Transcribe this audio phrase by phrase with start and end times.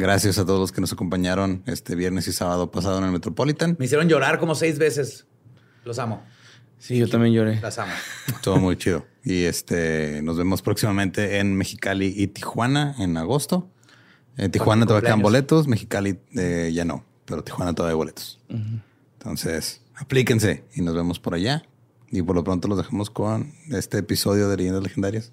[0.00, 3.76] Gracias a todos los que nos acompañaron este viernes y sábado pasado en el Metropolitan.
[3.78, 5.26] Me hicieron llorar como seis veces.
[5.84, 6.22] Los amo.
[6.78, 7.60] Sí, yo también lloré.
[7.60, 7.92] Las amo.
[8.42, 9.04] Todo muy chido.
[9.22, 13.68] Y este nos vemos próximamente en Mexicali y Tijuana en agosto.
[14.38, 18.40] En Tijuana todavía quedan boletos, Mexicali eh, ya no, pero Tijuana todavía hay boletos.
[19.18, 21.62] Entonces, aplíquense y nos vemos por allá.
[22.10, 25.32] Y por lo pronto los dejamos con este episodio de Leyendas Legendarias.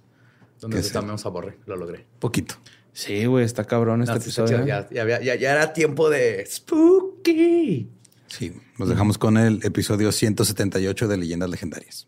[0.59, 1.57] Donde también a Borre.
[1.65, 2.05] Lo logré.
[2.19, 2.55] Poquito.
[2.97, 4.57] Sí, güey, está cabrón este episodio.
[4.57, 4.65] ¿eh?
[4.65, 7.91] Ya, ya, ya, ya, era tiempo de spooky.
[8.25, 12.07] Sí, nos dejamos con el episodio 178 de Leyendas Legendarias.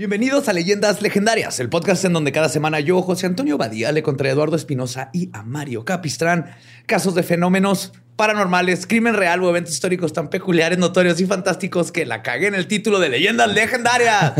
[0.00, 4.02] Bienvenidos a Leyendas Legendarias, el podcast en donde cada semana yo, José Antonio Badía, le
[4.02, 6.46] contra Eduardo Espinosa y a Mario Capistrán
[6.86, 12.06] casos de fenómenos paranormales, crimen real o eventos históricos tan peculiares, notorios y fantásticos que
[12.06, 14.32] la cagué en el título de Leyendas Legendarias.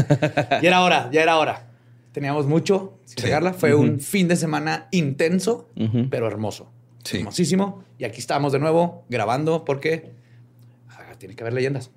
[0.63, 1.69] y era hora, ya era hora.
[2.13, 3.53] Teníamos mucho sin pegarla.
[3.53, 5.69] Fue un fin de semana intenso,
[6.09, 6.73] pero hermoso.
[7.13, 7.85] Hermosísimo.
[7.99, 10.11] Y aquí estamos de nuevo grabando porque
[10.89, 11.91] ah, tiene que haber leyendas.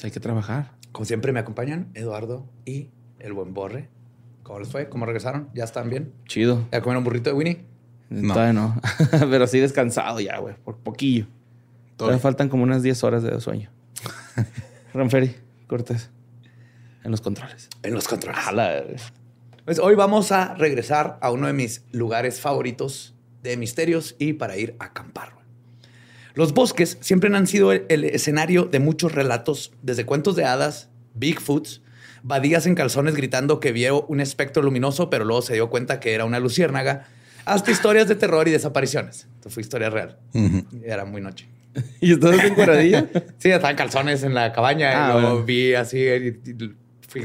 [0.00, 0.83] hay que trabajar.
[0.94, 3.88] Como siempre me acompañan Eduardo y el buen Borre.
[4.44, 4.88] ¿Cómo les fue?
[4.88, 5.48] ¿Cómo regresaron?
[5.52, 6.12] ¿Ya están bien?
[6.28, 6.68] Chido.
[6.70, 7.64] ¿Ya comieron un burrito de Winnie?
[8.10, 8.32] No.
[8.32, 8.80] Todavía no.
[9.10, 10.54] Pero sí descansado ya, güey.
[10.54, 11.26] Por poquillo.
[11.96, 13.70] Todavía faltan como unas 10 horas de sueño.
[14.94, 15.34] Ramferi,
[15.66, 16.10] Cortés.
[17.02, 17.70] En los controles.
[17.82, 19.12] En los controles.
[19.64, 24.56] Pues hoy vamos a regresar a uno de mis lugares favoritos de misterios y para
[24.56, 25.43] ir a acampar.
[26.34, 31.80] Los bosques siempre han sido el, escenario de muchos relatos, desde cuentos de hadas, Bigfoots,
[32.24, 36.12] vadías en calzones gritando que vio un espectro luminoso, pero luego se dio cuenta que
[36.12, 37.06] era una luciérnaga,
[37.44, 39.28] hasta historias de terror y desapariciones.
[39.36, 40.18] Esto fue historia real.
[40.84, 41.46] Era muy noche.
[42.00, 43.06] ¿Y entonces en cuadradilla?
[43.38, 44.90] sí, estaban calzones en la cabaña.
[44.90, 46.04] y ah, luego vi así,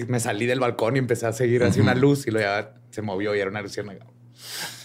[0.07, 3.01] me salí del balcón y empecé a seguir así una luz y luego ya se
[3.01, 4.05] movió y era una luciérnaga.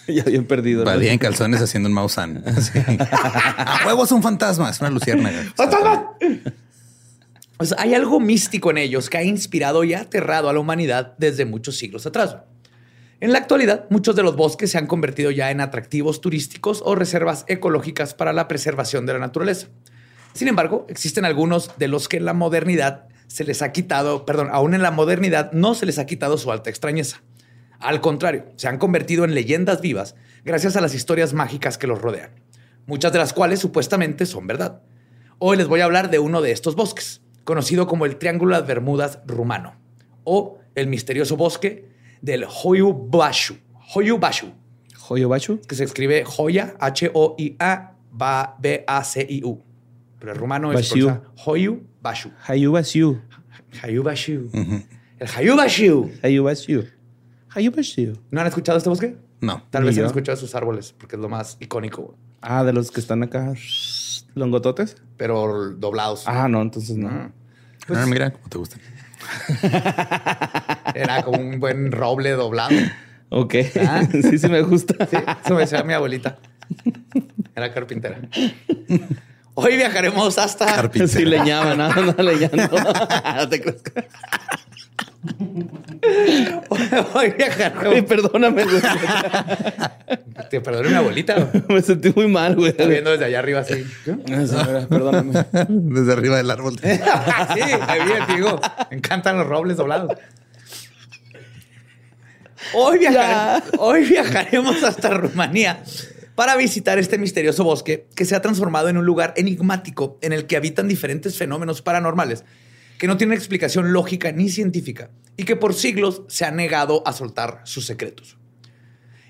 [0.09, 0.85] ya bien perdido.
[0.85, 2.43] Badía en calzones haciendo un Mausan.
[3.01, 5.45] A huevos un fantasma, es una luciérnaga.
[5.55, 6.13] ¡Fantasma!
[7.57, 11.45] Pues hay algo místico en ellos que ha inspirado y aterrado a la humanidad desde
[11.45, 12.37] muchos siglos atrás.
[13.21, 16.95] En la actualidad, muchos de los bosques se han convertido ya en atractivos turísticos o
[16.95, 19.69] reservas ecológicas para la preservación de la naturaleza.
[20.35, 24.49] Sin embargo, existen algunos de los que en la modernidad se les ha quitado, perdón,
[24.53, 27.23] aún en la modernidad no se les ha quitado su alta extrañeza.
[27.85, 32.01] Al contrario, se han convertido en leyendas vivas gracias a las historias mágicas que los
[32.01, 32.31] rodean,
[32.87, 34.81] muchas de las cuales supuestamente son verdad.
[35.39, 38.67] Hoy les voy a hablar de uno de estos bosques, conocido como el Triángulo de
[38.67, 39.75] Bermudas rumano,
[40.25, 41.91] o el misterioso bosque
[42.23, 43.59] del Hoyubashu.
[43.95, 44.55] Hoyubashu.
[45.07, 45.61] Hoyubashu.
[45.61, 47.97] Que se escribe Joya, H-O-I-A,
[48.61, 49.63] B-A-C-I-U.
[50.19, 52.33] Pero el rumano es Hoyubashu.
[52.47, 53.21] Hayubashu.
[53.83, 54.51] Hayubashu.
[55.19, 56.11] El Hayubashu.
[56.23, 56.94] Hayubashu.
[58.31, 59.17] ¿No han escuchado este bosque?
[59.41, 59.63] No.
[59.71, 62.17] Tal vez han escuchado sus árboles, porque es lo más icónico.
[62.41, 63.55] Ah, de los que están acá.
[64.35, 64.97] ¿Longototes?
[65.17, 66.25] Pero doblados.
[66.27, 67.33] Ah, no, entonces no.
[67.87, 68.81] Pues, ah, mira, cómo te gustan.
[70.95, 72.75] Era como un buen roble doblado.
[73.31, 73.55] Ok.
[73.87, 74.03] ¿Ah?
[74.11, 75.07] Sí, sí me gusta.
[75.07, 76.39] Sí, eso me decía mi abuelita.
[77.55, 78.21] Era carpintera.
[79.55, 80.67] Hoy viajaremos hasta.
[80.67, 81.09] Carpintera.
[81.09, 82.69] Sí, leñaba, no, no leñando.
[83.37, 83.83] no te crees.
[87.15, 87.95] Hoy viajaremos.
[87.95, 88.83] Ay, perdóname, güey.
[90.51, 91.51] Te perdoné mi abuelita.
[91.69, 92.71] Me sentí muy mal, güey.
[92.71, 93.85] Estoy viendo desde allá arriba así.
[94.89, 95.47] perdóname.
[95.69, 96.79] Desde arriba del árbol.
[96.79, 98.61] sí, bien, digo.
[98.91, 100.13] Me encantan los robles doblados.
[102.75, 103.01] Hoy,
[103.79, 105.83] hoy viajaremos hasta Rumanía
[106.35, 110.47] para visitar este misterioso bosque que se ha transformado en un lugar enigmático en el
[110.47, 112.45] que habitan diferentes fenómenos paranormales
[113.05, 117.13] que no tienen explicación lógica ni científica y que por siglos se ha negado a
[117.13, 118.39] soltar sus secretos.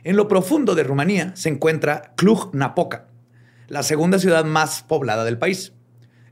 [0.04, 3.08] En lo profundo de Rumanía se encuentra Cluj-Napoca,
[3.66, 5.72] la segunda ciudad más poblada del país.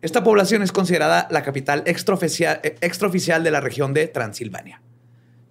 [0.03, 4.81] Esta población es considerada la capital extraoficial de la región de Transilvania.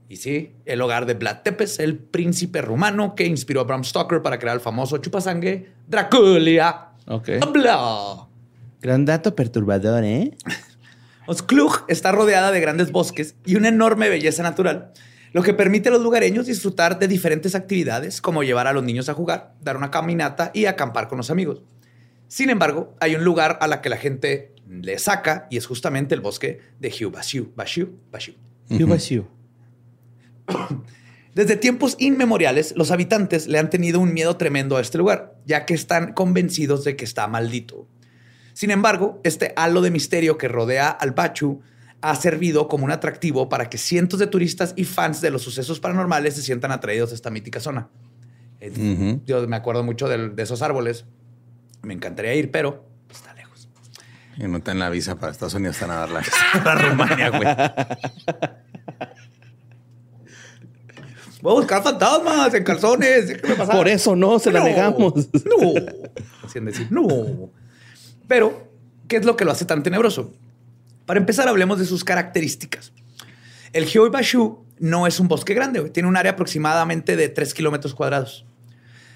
[0.07, 4.21] Y sí, el hogar de Vlad Tepes, el príncipe rumano que inspiró a Bram Stoker
[4.21, 6.91] para crear el famoso chupasangue Draculia.
[7.07, 7.31] Ok.
[7.51, 8.29] Bla.
[8.79, 10.31] Gran dato perturbador, ¿eh?
[11.39, 14.91] Cluj está rodeada de grandes bosques y una enorme belleza natural,
[15.33, 19.07] lo que permite a los lugareños disfrutar de diferentes actividades como llevar a los niños
[19.07, 21.63] a jugar, dar una caminata y acampar con los amigos.
[22.27, 26.15] Sin embargo, hay un lugar a la que la gente le saca y es justamente
[26.15, 26.89] el bosque de.
[27.11, 28.35] Bashiu, Bashiu.
[28.69, 29.27] Hiubashiu.
[31.35, 35.65] Desde tiempos inmemoriales, los habitantes le han tenido un miedo tremendo a este lugar, ya
[35.65, 37.87] que están convencidos de que está maldito.
[38.53, 41.62] Sin embargo, este halo de misterio que rodea al Bachu
[42.01, 45.80] ha servido como un atractivo para que cientos de turistas y fans de los sucesos
[45.80, 47.89] paranormales se sientan atraídos a esta mítica zona.
[48.59, 51.06] Eh, yo me acuerdo mucho de, esos árboles.
[51.81, 53.69] Me encantaría ir, pero está lejos.
[54.38, 56.24] Y no te la visa para Estados Unidos, están a dar la
[56.63, 57.48] para Rumania, güey.
[61.42, 63.42] Voy a buscar fantasmas en calzones.
[63.71, 65.13] Por eso no, se la negamos.
[65.33, 65.74] No.
[66.44, 67.51] Así decir, no.
[68.31, 68.65] Pero,
[69.09, 70.31] ¿qué es lo que lo hace tan tenebroso?
[71.05, 72.93] Para empezar, hablemos de sus características.
[73.73, 78.45] El Bashu no es un bosque grande, tiene un área aproximadamente de 3 kilómetros cuadrados.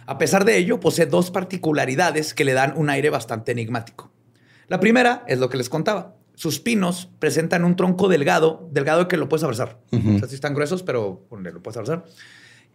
[0.06, 4.12] A pesar de ello, posee dos particularidades que le dan un aire bastante enigmático.
[4.68, 9.16] La primera es lo que les contaba sus pinos presentan un tronco delgado, delgado que
[9.16, 9.80] lo puedes abrazar.
[9.94, 12.04] O sea, sí están gruesos, pero lo puedes abrazar.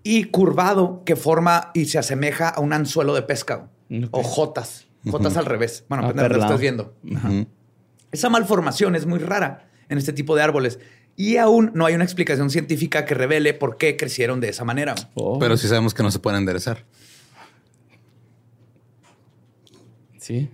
[0.02, 3.69] Y curvado que forma y se asemeja a un anzuelo de pesca
[4.12, 4.87] o jotas.
[5.05, 5.85] Jotas al revés.
[5.88, 6.94] Bueno, depende de lo que estás viendo.
[8.12, 10.79] Esa malformación es muy rara en este tipo de árboles.
[11.17, 14.94] Y aún no hay una explicación científica que revele por qué crecieron de esa manera.
[15.14, 15.38] Oh.
[15.38, 16.87] Pero sí sabemos que no se pueden enderezar.
[20.19, 20.49] Sí.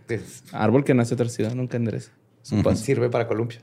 [0.52, 2.12] Árbol que nace torcido nunca endereza.
[2.75, 3.60] Sirve para columpio.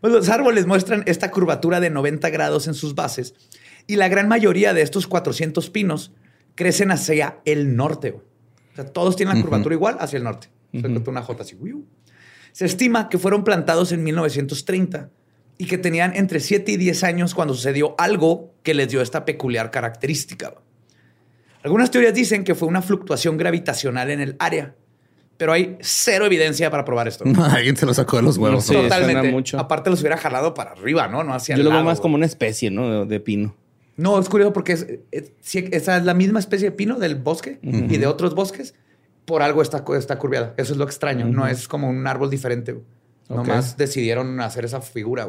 [0.00, 3.34] Pues los árboles muestran esta curvatura de 90 grados en sus bases
[3.86, 6.12] y la gran mayoría de estos 400 pinos
[6.54, 8.12] crecen hacia el norte.
[8.12, 10.48] O sea, todos tienen la curvatura igual hacia el norte.
[10.72, 11.58] una J así.
[12.52, 15.10] Se estima que fueron plantados en 1930
[15.58, 19.24] y que tenían entre 7 y 10 años cuando sucedió algo que les dio esta
[19.24, 20.54] peculiar característica.
[21.62, 24.74] Algunas teorías dicen que fue una fluctuación gravitacional en el área
[25.42, 27.24] pero hay cero evidencia para probar esto.
[27.50, 28.64] Alguien se lo sacó de los huevos.
[28.64, 29.32] Totalmente.
[29.32, 29.58] Mucho.
[29.58, 31.24] Aparte los hubiera jalado para arriba, ¿no?
[31.24, 33.06] No hacia Yo lo veo más como una especie, ¿no?
[33.06, 33.52] De, pino.
[34.02, 34.86] No, es curioso porque es,
[35.42, 38.74] esa es la misma especie de pino del bosque y de otros bosques.
[39.24, 40.54] Por algo está, está curviada.
[40.56, 41.26] Eso es lo extraño.
[41.26, 42.80] No es como un árbol diferente.
[43.28, 45.28] Nomás decidieron hacer esa figura.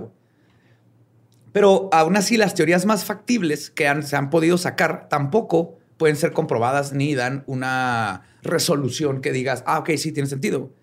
[1.51, 6.33] Pero aún así, las teorías más factibles que se han podido sacar tampoco pueden ser
[6.33, 10.73] comprobadas ni dan una resolución que digas, ah, ok, sí, tiene sentido.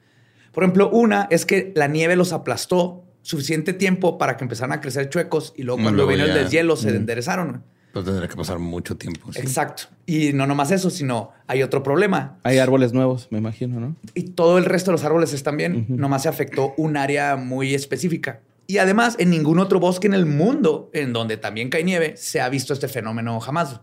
[0.53, 4.81] Por ejemplo, una es que la nieve los aplastó suficiente tiempo para que empezaran a
[4.81, 7.65] crecer chuecos y luego cuando vino el deshielo se enderezaron.
[7.93, 9.31] Pues tendría que pasar mucho tiempo.
[9.35, 9.85] Exacto.
[10.07, 12.39] Y no nomás eso, sino hay otro problema.
[12.45, 13.97] Hay árboles nuevos, me imagino, ¿no?
[14.15, 15.87] Y todo el resto de los árboles están bien.
[15.89, 18.41] Nomás se afectó un área muy específica.
[18.69, 22.41] Y además, en ningún otro bosque en el mundo en donde también cae nieve se
[22.41, 23.81] ha visto este fenómeno jamás.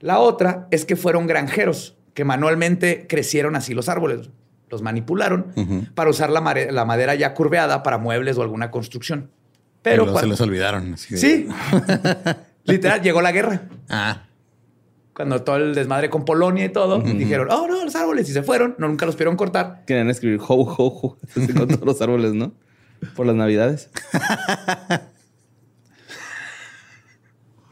[0.00, 4.30] La otra es que fueron granjeros que manualmente crecieron así los árboles.
[4.70, 5.52] Los manipularon
[5.94, 9.30] para usar la, madera ya curveada para muebles o alguna construcción.
[9.82, 10.96] Pero, se les olvidaron.
[10.96, 11.46] Sí.
[12.64, 13.62] Literal, llegó la guerra.
[13.88, 14.24] Ah.
[15.14, 18.28] Cuando todo el desmadre con Polonia y todo, dijeron, oh, no, los árboles.
[18.28, 18.74] Y se fueron.
[18.78, 19.84] No, nunca los pudieron cortar.
[19.86, 21.18] Querían escribir ho, ho, ho.
[21.56, 22.52] con todos los árboles, ¿no?
[23.14, 23.90] Por las navidades.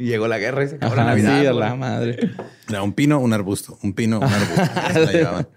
[0.02, 1.40] Y llegó la guerra y se acabó la Navidad.
[1.40, 2.32] Sí, a la madre.
[2.68, 3.78] Era un pino, un arbusto.
[3.84, 5.48] Un pino, un arbusto.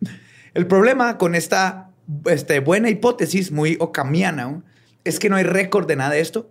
[0.54, 1.90] El problema con esta
[2.24, 4.62] este, buena hipótesis, muy ocamiana,
[5.04, 6.48] es que no hay récord de nada de esto,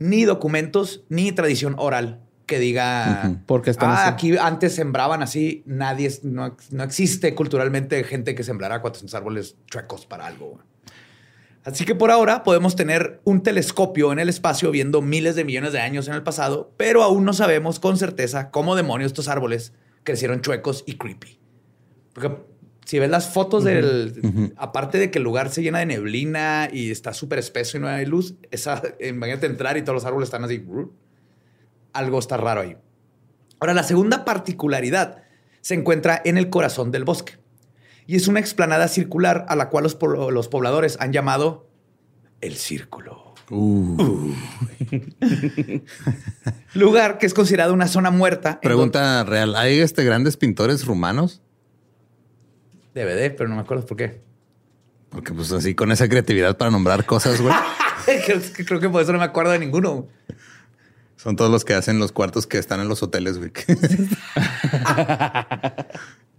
[0.00, 6.10] ni documentos, ni tradición oral que diga, porque están ah, aquí antes sembraban así, nadie,
[6.24, 10.58] no, no, existe culturalmente gente que sembrara 400 árboles chuecos para algo.
[11.62, 15.72] Así que por ahora podemos tener un telescopio en el espacio viendo miles de millones
[15.72, 19.72] de años en el pasado, pero aún no sabemos con certeza cómo demonios estos árboles
[20.02, 21.38] crecieron chuecos y creepy.
[22.14, 22.36] Porque
[22.84, 26.90] si ves las fotos del, aparte de que el lugar se llena de neblina y
[26.90, 30.44] está súper espeso y no hay luz, esa, imagínate entrar y todos los árboles están
[30.44, 30.64] así
[31.92, 32.76] algo está raro ahí.
[33.58, 35.22] Ahora, la segunda particularidad
[35.60, 37.38] se encuentra en el corazón del bosque.
[38.06, 41.68] Y es una explanada circular a la cual los, pobladores han llamado
[42.40, 43.34] el círculo.
[43.50, 44.32] Uh.
[46.74, 48.60] Lugar que es considerado una zona muerta.
[48.60, 49.54] Pregunta real.
[49.56, 51.42] ¿Hay este grandes pintores rumanos?
[52.94, 54.20] DVD, pero no me acuerdo por qué.
[55.10, 57.54] Porque pues así con esa creatividad para nombrar cosas, güey.
[58.66, 60.08] Creo que por eso no me acuerdo de ninguno.
[61.16, 63.52] Son todos los que hacen los cuartos que están en los hoteles, güey.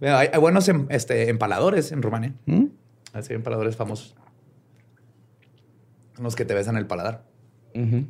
[0.00, 2.34] hay, buenos em, este, empaladores en Rumania.
[2.46, 2.64] ¿Mm?
[3.12, 4.16] Así, empaladores famosos.
[6.18, 7.24] Los que te besan el paladar.
[7.74, 8.06] Yo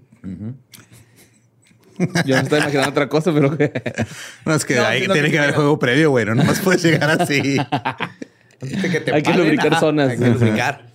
[2.36, 3.72] me estoy imaginando otra cosa, pero que...
[4.46, 6.24] No, es que ahí tiene que haber juego previo, güey.
[6.24, 7.58] No más puedes llegar así.
[9.12, 10.10] Hay que lubricar zonas.
[10.10, 10.86] Hay que lubricar.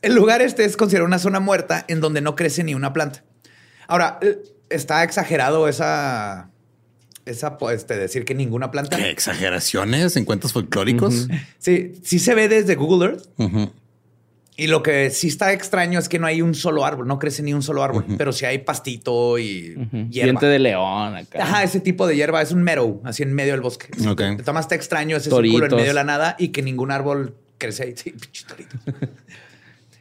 [0.00, 3.24] El lugar este es considerado una zona muerta en donde no crece ni una planta.
[3.86, 4.38] Ahora, eh,
[4.70, 6.48] está exagerado esa.
[7.24, 8.96] Esa, este, decir que ninguna planta.
[8.96, 11.28] ¿Qué exageraciones en cuentos folclóricos?
[11.58, 13.28] Sí, sí se ve desde Google Earth.
[14.54, 17.42] Y lo que sí está extraño es que no hay un solo árbol, no crece
[17.42, 19.74] ni un solo árbol, pero sí hay pastito y
[20.10, 20.10] hierba.
[20.10, 21.42] Diente de león acá.
[21.42, 23.88] Ajá, ese tipo de hierba es un meadow, así en medio del bosque.
[24.06, 24.20] Ok.
[24.38, 27.84] Está más extraño ese círculo en medio de la nada y que ningún árbol crece
[27.84, 27.94] ahí.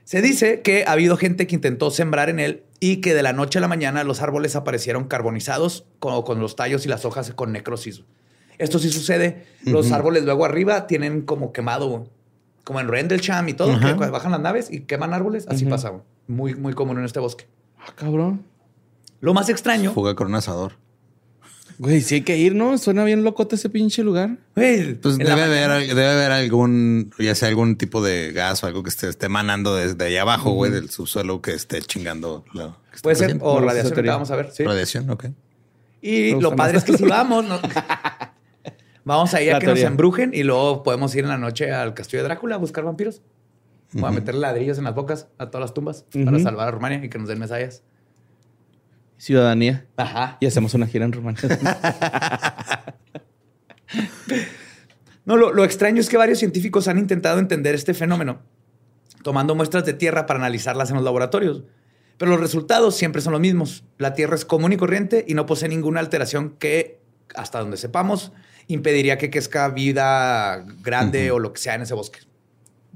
[0.04, 3.24] Sí, Se dice que ha habido gente que intentó sembrar en él y que de
[3.24, 7.06] la noche a la mañana los árboles aparecieron carbonizados con, con los tallos y las
[7.06, 8.04] hojas con necrosis.
[8.58, 9.46] Esto sí sucede.
[9.64, 12.08] Los árboles luego arriba tienen como quemado,
[12.64, 15.48] como en Rendlesham y todo, que bajan las naves y queman árboles.
[15.48, 15.94] Así pasa.
[16.28, 17.48] Muy, muy común en este bosque.
[17.80, 18.44] Ah, cabrón.
[19.20, 19.94] Lo más extraño.
[19.94, 20.74] Fuga con un asador.
[21.78, 22.78] Güey, sí hay que ir, ¿no?
[22.78, 24.38] Suena bien locote ese pinche lugar.
[24.56, 28.84] Güey, pues debe haber, debe haber algún, ya sea algún tipo de gas o algo
[28.84, 32.46] que esté, esté emanando desde allá abajo, güey, del subsuelo que esté chingando.
[33.02, 34.52] Puede ser, o radiación, vamos a ver.
[34.60, 35.26] Radiación, ok.
[36.02, 37.46] Y lo padre es que si vamos,
[39.04, 41.94] vamos a ir a que nos embrujen y luego podemos ir en la noche al
[41.94, 43.22] castillo de Drácula a buscar vampiros.
[43.94, 47.04] Voy a meter ladrillos en las bocas a todas las tumbas para salvar a Rumania
[47.04, 47.84] y que nos den mesayas
[49.22, 49.86] ciudadanía.
[49.98, 50.38] Ajá.
[50.40, 51.40] Y hacemos una gira en Rumania.
[55.26, 58.40] no, lo, extraño es que varios científicos han intentado entender este fenómeno,
[59.22, 61.64] tomando muestras de tierra para analizarlas en los laboratorios.
[62.18, 63.84] Pero los resultados siempre son los mismos.
[63.98, 67.00] La Tierra es común y corriente y no posee ninguna alteración que,
[67.36, 68.32] hasta donde sepamos,
[68.68, 72.20] impediría que crezca vida grande o lo que sea en ese bosque.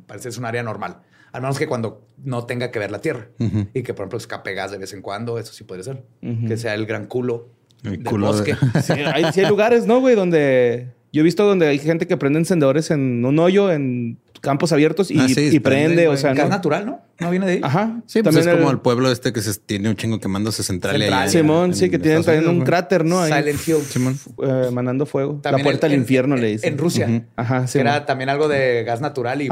[0.07, 1.01] Parece que es un área normal.
[1.31, 3.27] Al menos que cuando no tenga que ver la tierra.
[3.74, 6.03] Y que, por ejemplo, escape gas de vez en cuando, eso sí puede ser.
[6.48, 7.50] Que sea el gran culo
[7.84, 8.55] del bosque.
[8.84, 10.15] sí, hay, sí hay lugares, ¿no, güey?
[10.15, 10.93] Donde...
[11.12, 15.11] Yo he visto donde hay gente que prende encendedores en un hoyo, en campos abiertos
[15.11, 15.27] y, ah,
[15.61, 16.33] prende, o sea...
[16.33, 17.01] Gas natural, ¿no?
[17.19, 17.59] ¿No viene de ahí?
[17.63, 18.01] Ajá.
[18.05, 20.97] Sí, pues también es como el pueblo este que se tiene un chingo quemándose central.
[20.97, 23.25] central Simón, sí, que tienen también un cráter, ¿no?
[23.25, 23.81] Silent Hill.
[23.81, 24.19] Simón.
[24.43, 25.41] Eh, mandando fuego.
[25.43, 26.73] la puerta al infierno, le dicen.
[26.73, 27.25] En Rusia.
[27.35, 27.79] Ajá, sí.
[27.79, 29.49] era también algo de gas natural y,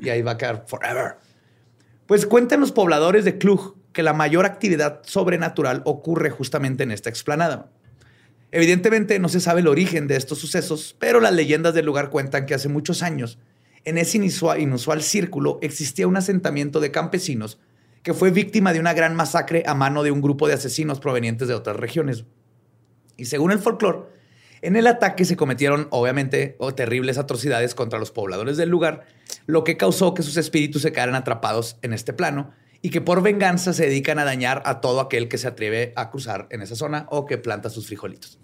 [0.00, 1.16] y ahí va a quedar forever.
[2.06, 7.08] Pues cuentan los pobladores de Klug que la mayor actividad sobrenatural ocurre justamente en esta
[7.08, 7.70] explanada.
[8.54, 12.46] Evidentemente no se sabe el origen de estos sucesos, pero las leyendas del lugar cuentan
[12.46, 13.38] que hace muchos años,
[13.84, 17.58] en ese inusual, círculo, existía un asentamiento de campesinos
[18.02, 21.48] que fue víctima de una gran masacre a mano de un grupo de asesinos provenientes
[21.48, 22.24] de otras regiones.
[23.16, 24.00] Y según el folclore,
[24.60, 29.06] en el ataque se cometieron, obviamente, terribles atrocidades contra los pobladores del lugar,
[29.46, 33.22] lo que causó que sus espíritus se quedaran atrapados en este plano y que por
[33.22, 36.76] venganza se dedican a dañar a todo aquel que se atreve a cruzar en esa
[36.76, 38.38] zona o que planta sus frijolitos.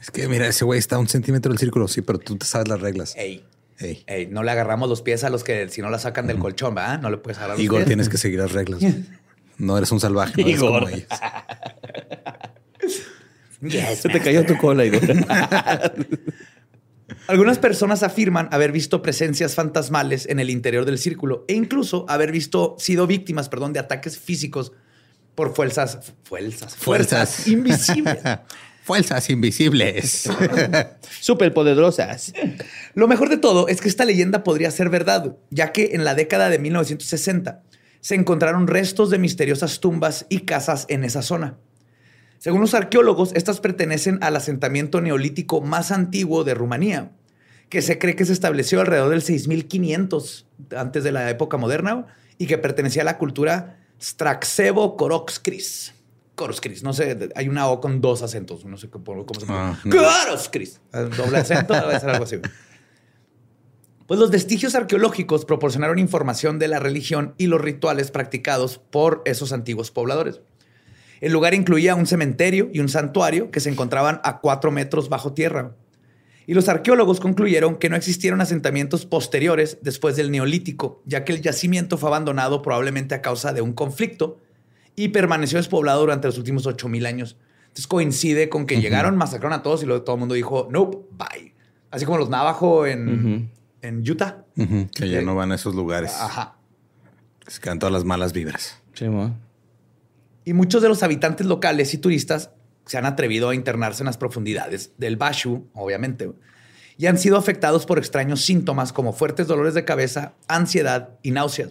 [0.00, 2.46] Es que mira, ese güey está a un centímetro del círculo, sí, pero tú te
[2.46, 3.14] sabes las reglas.
[3.16, 3.44] Ey.
[3.78, 4.28] Ey.
[4.30, 7.00] no le agarramos los pies a los que si no la sacan del colchón, ¿verdad?
[7.00, 8.80] No le puedes agarrar los Igor, tienes que seguir las reglas.
[9.58, 10.40] No eres un salvaje.
[10.40, 10.88] No Igor.
[10.88, 11.06] Eres
[13.60, 14.84] como Se te cayó tu cola,
[17.26, 22.32] Algunas personas afirman haber visto presencias fantasmales en el interior del círculo e incluso haber
[22.32, 24.72] visto, sido víctimas, perdón, de ataques físicos
[25.34, 27.46] por fuerzas, fuerzas, Fuerzas.
[27.46, 28.18] invisibles.
[28.90, 30.28] Fuerzas invisibles.
[31.20, 32.32] Súper poderosas.
[32.94, 36.16] Lo mejor de todo es que esta leyenda podría ser verdad, ya que en la
[36.16, 37.62] década de 1960
[38.00, 41.56] se encontraron restos de misteriosas tumbas y casas en esa zona.
[42.38, 47.12] Según los arqueólogos, estas pertenecen al asentamiento neolítico más antiguo de Rumanía,
[47.68, 52.06] que se cree que se estableció alrededor del 6500 antes de la época moderna
[52.38, 54.96] y que pertenecía a la cultura Straxevo
[56.34, 56.82] Koroskris.
[56.82, 59.78] Koroskris, no sé, hay una O con dos acentos, no sé cómo, cómo se llama.
[59.78, 59.96] Ah, no.
[59.96, 60.80] Koroskris.
[60.92, 62.36] Doble acento, debe ser algo así.
[64.10, 69.52] Pues los vestigios arqueológicos proporcionaron información de la religión y los rituales practicados por esos
[69.52, 70.40] antiguos pobladores.
[71.20, 75.32] El lugar incluía un cementerio y un santuario que se encontraban a cuatro metros bajo
[75.32, 75.76] tierra.
[76.44, 81.40] Y los arqueólogos concluyeron que no existieron asentamientos posteriores después del Neolítico, ya que el
[81.40, 84.40] yacimiento fue abandonado probablemente a causa de un conflicto
[85.00, 87.36] y permaneció despoblado durante los últimos 8000 años.
[87.62, 90.98] Entonces coincide con que llegaron, masacraron a todos y luego todo el mundo dijo, nope,
[91.12, 91.54] bye.
[91.90, 94.44] Así como los Navajo en, en Utah.
[94.94, 96.12] Que ya no van a esos lugares.
[96.20, 96.58] Ajá.
[97.46, 98.82] Se quedan todas las malas vibras.
[98.92, 99.34] Sí, mo.
[100.44, 102.50] Y muchos de los habitantes locales y turistas
[102.84, 106.30] se han atrevido a internarse en las profundidades del Bashu, obviamente,
[106.98, 111.70] y han sido afectados por extraños síntomas como fuertes dolores de cabeza, ansiedad y náuseas.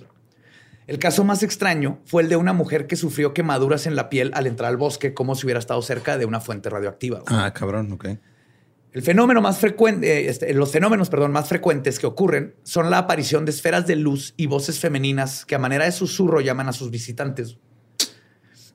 [0.89, 4.31] El caso más extraño fue el de una mujer que sufrió quemaduras en la piel
[4.33, 7.21] al entrar al bosque como si hubiera estado cerca de una fuente radioactiva.
[7.27, 8.07] Ah, cabrón, ok.
[8.93, 12.97] El fenómeno más frecuente, eh, este, los fenómenos, perdón, más frecuentes que ocurren son la
[12.97, 16.73] aparición de esferas de luz y voces femeninas que a manera de susurro llaman a
[16.73, 17.59] sus visitantes.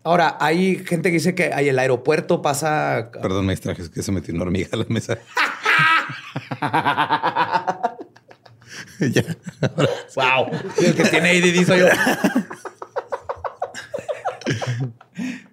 [0.04, 3.11] Ahora, hay gente que dice que hay el aeropuerto pasa.
[3.11, 5.18] Perdón, me distraje, es que se metió una hormiga a la mesa.
[9.00, 9.23] ya.
[10.14, 10.50] Wow.
[10.83, 11.87] El que tiene ADD soy yo.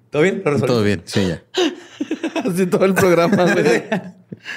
[0.10, 0.42] ¿Todo bien?
[0.44, 0.60] ¿Lo?
[0.62, 1.44] Todo bien, sí, ya.
[2.46, 3.46] Así todo el programa.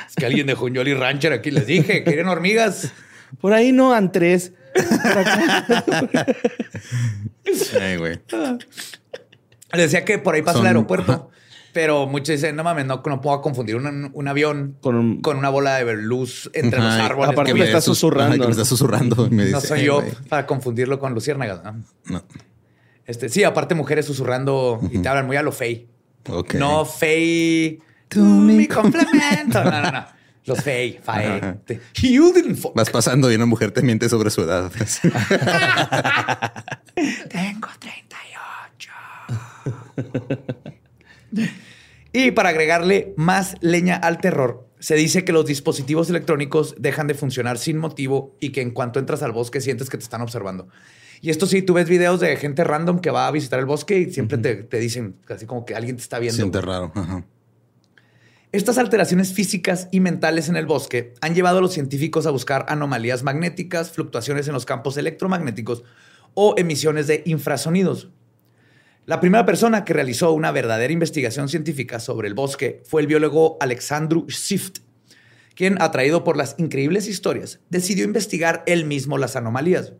[0.08, 1.50] Es que alguien dejó un Jolly Rancher aquí.
[1.50, 2.90] Les dije, ¿quieren hormigas?
[3.40, 4.52] Por ahí no, Andrés.
[7.80, 8.20] Ay, güey.
[9.72, 11.12] Les decía que por ahí pasa Son- el aeropuerto.
[11.12, 11.26] ajá.
[11.74, 15.40] Pero muchos dicen, no mames, no, no puedo confundir un, un avión Con con, un-
[15.40, 17.32] una bola de luz entre los árboles.
[17.32, 18.32] aparte que me está sus- susurrando.
[18.34, 19.26] ajá, que me está susurrando.
[19.26, 20.12] y me no dice, soy "Ay, yo güey".
[20.30, 21.62] para confundirlo con luciérnagas.
[21.64, 21.82] ¿no?
[22.06, 22.22] No.
[23.06, 25.88] Este, sí, aparte mujeres susurrando y te hablan muy a lo fey.
[26.54, 27.80] No fey.
[28.08, 29.62] Tú mi complemento.
[29.62, 30.06] No, no, no.
[30.46, 32.74] Los fey, fuck.
[32.74, 34.70] Vas pasando y una mujer te miente sobre su edad.
[37.30, 38.90] Tengo 38.
[42.12, 47.14] y para agregarle más leña al terror, se dice que los dispositivos electrónicos dejan de
[47.14, 50.68] funcionar sin motivo y que en cuanto entras al bosque sientes que te están observando.
[51.20, 53.98] Y esto sí, tú ves videos de gente random que va a visitar el bosque
[53.98, 56.36] y siempre te, te dicen así como que alguien te está viendo.
[56.36, 56.92] Siente raro.
[56.94, 57.24] Ajá.
[58.54, 62.66] Estas alteraciones físicas y mentales en el bosque han llevado a los científicos a buscar
[62.68, 65.82] anomalías magnéticas, fluctuaciones en los campos electromagnéticos
[66.34, 68.10] o emisiones de infrasonidos.
[69.06, 73.58] La primera persona que realizó una verdadera investigación científica sobre el bosque fue el biólogo
[73.60, 74.78] Alexandru Sift,
[75.54, 79.92] quien, atraído por las increíbles historias, decidió investigar él mismo las anomalías.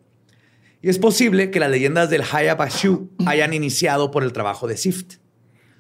[0.80, 5.14] Y es posible que las leyendas del Hayabashu hayan iniciado por el trabajo de Sift.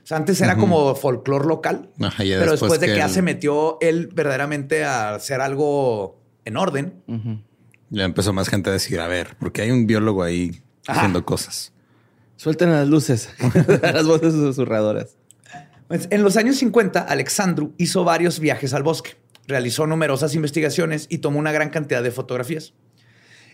[0.02, 3.06] O sea, antes era como folclore local, Ajá, pero después después de que que ya
[3.06, 7.02] él- se metió él verdaderamente a hacer algo en orden,
[7.90, 11.00] Ya empezó más gente a decir, a ver, porque hay un biólogo ahí Ajá.
[11.00, 11.72] haciendo cosas.
[12.36, 13.28] Suelten las luces.
[13.82, 15.16] las voces susurradoras.
[15.88, 19.16] Pues, en los años 50, Alexandru hizo varios viajes al bosque,
[19.46, 22.74] realizó numerosas investigaciones y tomó una gran cantidad de fotografías.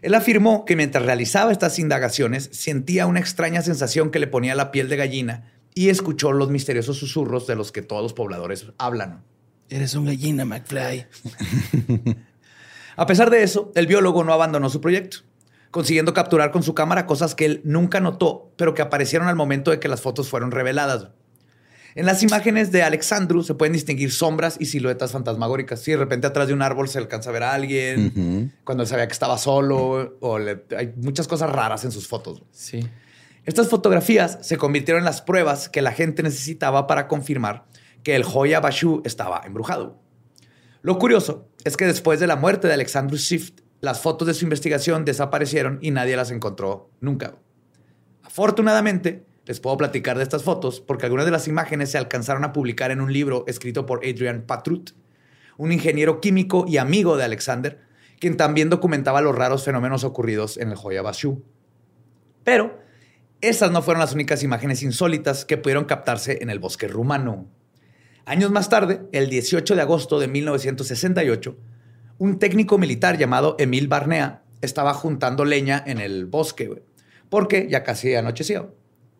[0.00, 4.70] Él afirmó que mientras realizaba estas indagaciones sentía una extraña sensación que le ponía la
[4.70, 9.22] piel de gallina y escuchó los misteriosos susurros de los que todos los pobladores hablan.
[9.68, 11.06] Eres un gallina, McFly.
[12.96, 15.18] A pesar de eso, el biólogo no abandonó su proyecto,
[15.70, 19.70] consiguiendo capturar con su cámara cosas que él nunca notó, pero que aparecieron al momento
[19.70, 21.08] de que las fotos fueron reveladas.
[21.96, 25.80] En las imágenes de Alexandru se pueden distinguir sombras y siluetas fantasmagóricas.
[25.80, 28.88] Si de repente atrás de un árbol se alcanza a ver a alguien, cuando él
[28.88, 32.42] sabía que estaba solo, o le- hay muchas cosas raras en sus fotos.
[32.52, 32.88] Sí.
[33.44, 37.64] Estas fotografías se convirtieron en las pruebas que la gente necesitaba para confirmar
[38.04, 39.98] que el Hoya Bashu estaba embrujado.
[40.82, 44.44] Lo curioso es que después de la muerte de Alexandru Shift, las fotos de su
[44.44, 47.36] investigación desaparecieron y nadie las encontró nunca.
[48.22, 52.52] Afortunadamente, les puedo platicar de estas fotos porque algunas de las imágenes se alcanzaron a
[52.52, 54.90] publicar en un libro escrito por Adrian Patrut,
[55.56, 57.80] un ingeniero químico y amigo de Alexander,
[58.20, 61.42] quien también documentaba los raros fenómenos ocurridos en el Hoya Bashu.
[62.44, 62.78] Pero
[63.40, 67.48] Esas no fueron las únicas imágenes insólitas que pudieron captarse en el bosque rumano.
[68.26, 71.56] Años más tarde, el 18 de agosto de 1968,
[72.20, 76.82] un técnico militar llamado Emil Barnea estaba juntando leña en el bosque,
[77.30, 78.68] porque ya casi anochecía.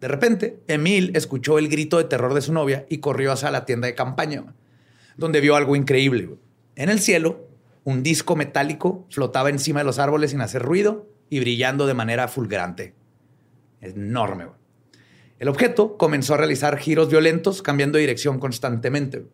[0.03, 3.65] De repente, Emil escuchó el grito de terror de su novia y corrió hacia la
[3.65, 4.55] tienda de campaña,
[5.17, 6.37] donde vio algo increíble.
[6.77, 7.49] En el cielo,
[7.85, 12.29] un disco metálico flotaba encima de los árboles sin hacer ruido y brillando de manera
[12.29, 12.93] fulgurante.
[13.81, 14.45] Enorme.
[15.39, 19.25] El objeto comenzó a realizar giros violentos, cambiando de dirección constantemente.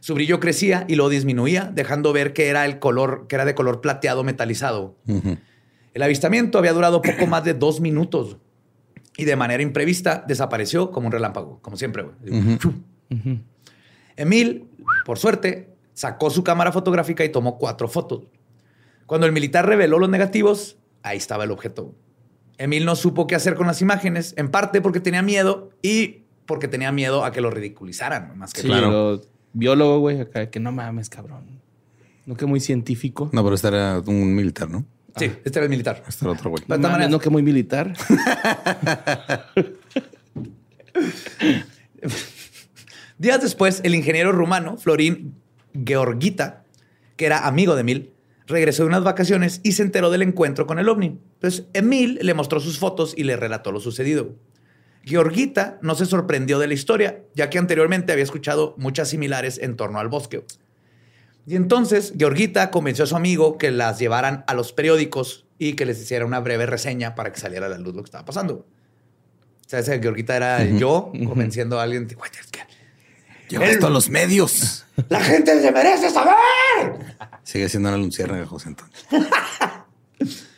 [0.00, 3.54] Su brillo crecía y lo disminuía, dejando ver que era el color, que era de
[3.54, 4.96] color plateado metalizado.
[5.92, 8.38] El avistamiento había durado poco más de dos minutos
[9.16, 12.06] y de manera imprevista desapareció como un relámpago, como siempre.
[14.16, 14.68] Emil,
[15.04, 18.24] por suerte, sacó su cámara fotográfica y tomó cuatro fotos.
[19.04, 21.94] Cuando el militar reveló los negativos, ahí estaba el objeto.
[22.56, 26.68] Emil no supo qué hacer con las imágenes, en parte porque tenía miedo y porque
[26.68, 29.20] tenía miedo a que lo ridiculizaran, más que claro.
[29.52, 31.60] Biólogo, güey, acá, que no mames, cabrón.
[32.26, 33.30] No que muy científico.
[33.32, 34.84] No, pero este era un militar, ¿no?
[35.16, 36.04] Sí, este era el militar.
[36.06, 36.62] Este era otro güey.
[36.68, 37.94] No, no que muy militar.
[43.18, 45.34] Días después, el ingeniero rumano Florín
[45.84, 46.64] Georgita,
[47.16, 48.12] que era amigo de Emil,
[48.46, 51.18] regresó de unas vacaciones y se enteró del encuentro con el ovni.
[51.34, 54.36] Entonces, Emil le mostró sus fotos y le relató lo sucedido.
[55.04, 59.76] Georgita no se sorprendió de la historia, ya que anteriormente había escuchado muchas similares en
[59.76, 60.44] torno al bosque.
[61.46, 65.86] Y entonces Georgita convenció a su amigo que las llevaran a los periódicos y que
[65.86, 68.66] les hiciera una breve reseña para que saliera a la luz lo que estaba pasando.
[69.66, 72.08] O sea, esa Georgita era yo convenciendo a alguien.
[73.48, 74.84] Lleva esto a los medios.
[75.08, 77.16] ¡La gente se merece saber!
[77.42, 78.94] Sigue siendo una luciérnaga, José Antonio.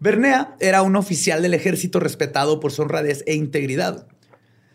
[0.00, 4.06] Bernea era un oficial del ejército respetado por su honradez e integridad.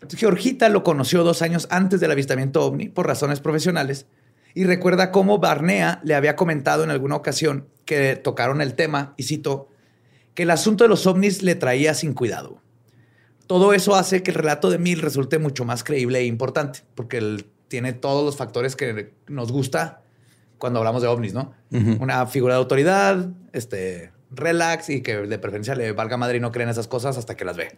[0.09, 4.05] Georgita lo conoció dos años antes del avistamiento ovni por razones profesionales
[4.53, 9.23] y recuerda cómo Barnea le había comentado en alguna ocasión que tocaron el tema, y
[9.23, 9.69] cito,
[10.35, 12.61] que el asunto de los ovnis le traía sin cuidado.
[13.47, 17.17] Todo eso hace que el relato de Mil resulte mucho más creíble e importante, porque
[17.17, 20.01] él tiene todos los factores que nos gusta
[20.57, 21.53] cuando hablamos de ovnis, ¿no?
[21.71, 26.51] Una figura de autoridad, este, relax y que de preferencia le valga madre y no
[26.51, 27.75] creen esas cosas hasta que las ve.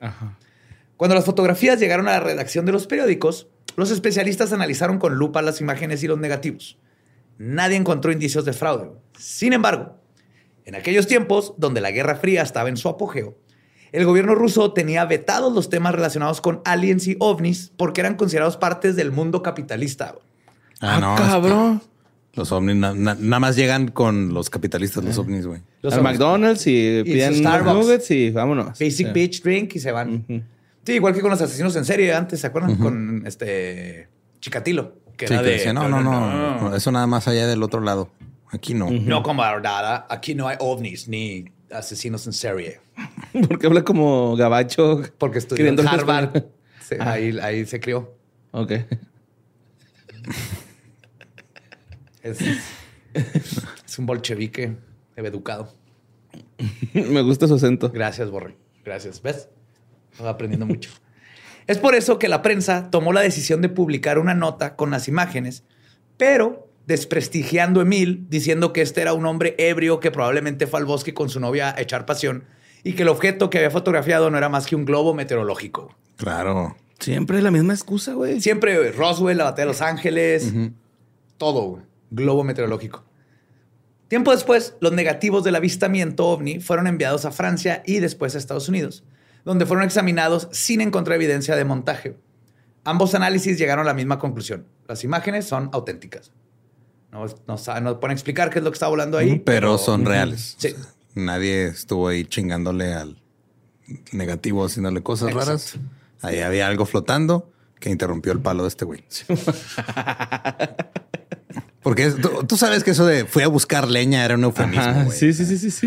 [0.98, 5.42] Cuando las fotografías llegaron a la redacción de los periódicos, los especialistas analizaron con lupa
[5.42, 6.78] las imágenes y los negativos.
[7.38, 8.92] Nadie encontró indicios de fraude.
[9.18, 9.98] Sin embargo,
[10.64, 13.38] en aquellos tiempos, donde la Guerra Fría estaba en su apogeo,
[13.92, 18.58] el gobierno ruso tenía vetados los temas relacionados con aliens y ovnis porque eran considerados
[18.58, 20.16] partes del mundo capitalista.
[20.82, 21.16] Ah, no.
[21.16, 21.82] Cabrón.
[22.36, 25.62] Los ovnis nada más llegan con los capitalistas, los ovnis, güey.
[25.82, 28.78] Los McDonald's y, piden nuggets y vámonos.
[28.80, 30.26] Basic Beach Drink y se van.
[30.86, 32.76] Sí, igual que con los asesinos en serie antes, ¿se acuerdan?
[32.76, 34.94] Con este Chicatilo.
[35.18, 38.10] Que era de, no, no, no, Eso nada más allá del otro lado.
[38.52, 38.92] Aquí no.
[38.92, 40.06] No, como nada.
[40.10, 42.80] Aquí no hay ovnis ni asesinos en serie.
[43.48, 45.04] Porque habla como gabacho.
[45.18, 46.44] Porque estudió en Harvard.
[47.00, 48.14] ahí, ahí se crió.
[48.52, 48.72] Ok.
[52.26, 54.76] Es, un bolchevique
[55.16, 55.72] educado.
[56.94, 57.92] Me gusta su acento.
[57.92, 58.58] Gracias, Borre.
[58.84, 59.22] Gracias.
[59.22, 59.48] ¿Ves?
[60.12, 60.90] Estoy aprendiendo mucho.
[61.68, 65.08] Es por eso que la prensa tomó la decisión de publicar una nota con las
[65.08, 65.64] imágenes,
[66.18, 70.86] pero desprestigiando a Emil, diciendo que este era un hombre ebrio que probablemente fue al
[70.86, 72.46] bosque con su novia a echar pasión
[72.84, 75.96] y que el objeto que había fotografiado no era más que un globo meteorológico.
[76.18, 76.76] Claro.
[77.00, 78.42] Siempre la misma excusa, güey.
[78.42, 80.54] Siempre Roswell, la batalla de Los Ángeles,
[81.38, 83.04] todo, güey globo meteorológico.
[84.08, 88.70] Tiempo después, los negativos del avistamiento ovni fueron enviados a Francia y después a Estados
[88.70, 89.04] Unidos,
[89.44, 92.18] donde fueron examinados sin encontrar evidencia de montaje.
[92.84, 94.68] Ambos análisis llegaron a la misma conclusión.
[94.88, 96.32] Las imágenes son auténticas.
[97.12, 97.26] No,
[97.82, 99.40] no, pueden explicar qué es lo que está volando ahí.
[99.40, 100.58] Pero, son reales.
[101.16, 103.22] nadie estuvo ahí chingándole al
[104.12, 105.80] negativo, haciéndole cosas raras.
[106.22, 109.04] Ahí había algo flotando que interrumpió el palo de este güey.
[111.86, 115.12] Porque tú, sabes que eso de fui a buscar leña era un eufemismo.
[115.12, 115.86] Sí, sí, sí, sí, sí.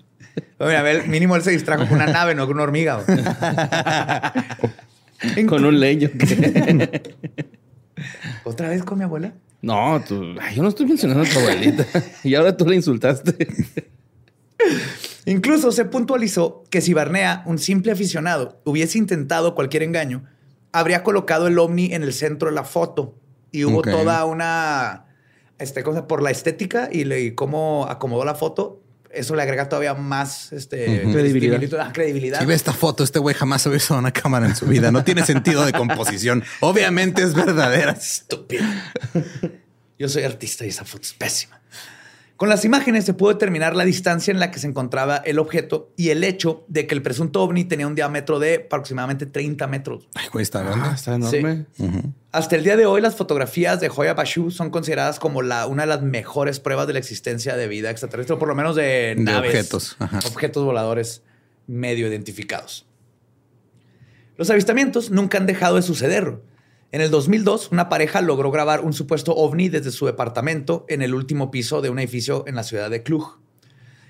[0.58, 3.04] a ver, mínimo él se distrajo con una nave, no con una hormiga.
[5.46, 6.08] con un leño.
[8.44, 9.34] ¿Otra vez con mi abuela?
[9.60, 11.84] No, tú, yo no estoy mencionando a tu abuelita.
[12.24, 13.46] y ahora tú la insultaste.
[15.26, 20.24] Incluso se puntualizó que si Barnea, un simple aficionado, hubiese intentado cualquier engaño,
[20.72, 23.18] habría colocado el ovni en el centro de la foto
[23.52, 25.09] y hubo toda una
[25.60, 29.94] este, cosa por la estética y, le, cómo acomodó la foto, eso le agrega todavía
[29.94, 31.60] más este, credibilidad.
[31.80, 32.38] Ah, credibilidad.
[32.38, 34.90] Si ve esta foto, este güey jamás ha visto una cámara en su vida.
[34.92, 36.44] No tiene sentido de composición.
[36.60, 37.92] Obviamente es verdadera.
[37.92, 38.64] Estúpido.
[39.98, 41.59] Yo soy artista y esa foto es pésima.
[42.40, 45.92] Con las imágenes se pudo determinar la distancia en la que se encontraba el objeto
[45.98, 50.08] y el hecho de que el presunto ovni tenía un diámetro de aproximadamente 30 metros.
[50.14, 50.88] Ay, güey, está grande.
[50.88, 51.66] Ah, está enorme.
[52.32, 55.82] Hasta el día de hoy, las fotografías de Hoya Bashu son consideradas como la, una
[55.82, 59.16] de las mejores pruebas de la existencia de vida extraterrestre, o por lo menos de,
[59.18, 59.96] naves, objetos.
[59.98, 60.20] Ajá.
[60.26, 61.22] objetos voladores
[61.66, 62.86] medio identificados.
[64.38, 66.38] Los avistamientos nunca han dejado de suceder.
[66.92, 71.14] En el 2002, una pareja logró grabar un supuesto ovni desde su departamento en el
[71.14, 73.38] último piso de un edificio en la ciudad de Cluj.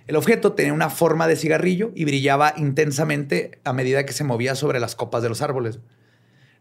[0.07, 4.55] El objeto tenía una forma de cigarrillo y brillaba intensamente a medida que se movía
[4.55, 5.81] sobre las copas de los árboles.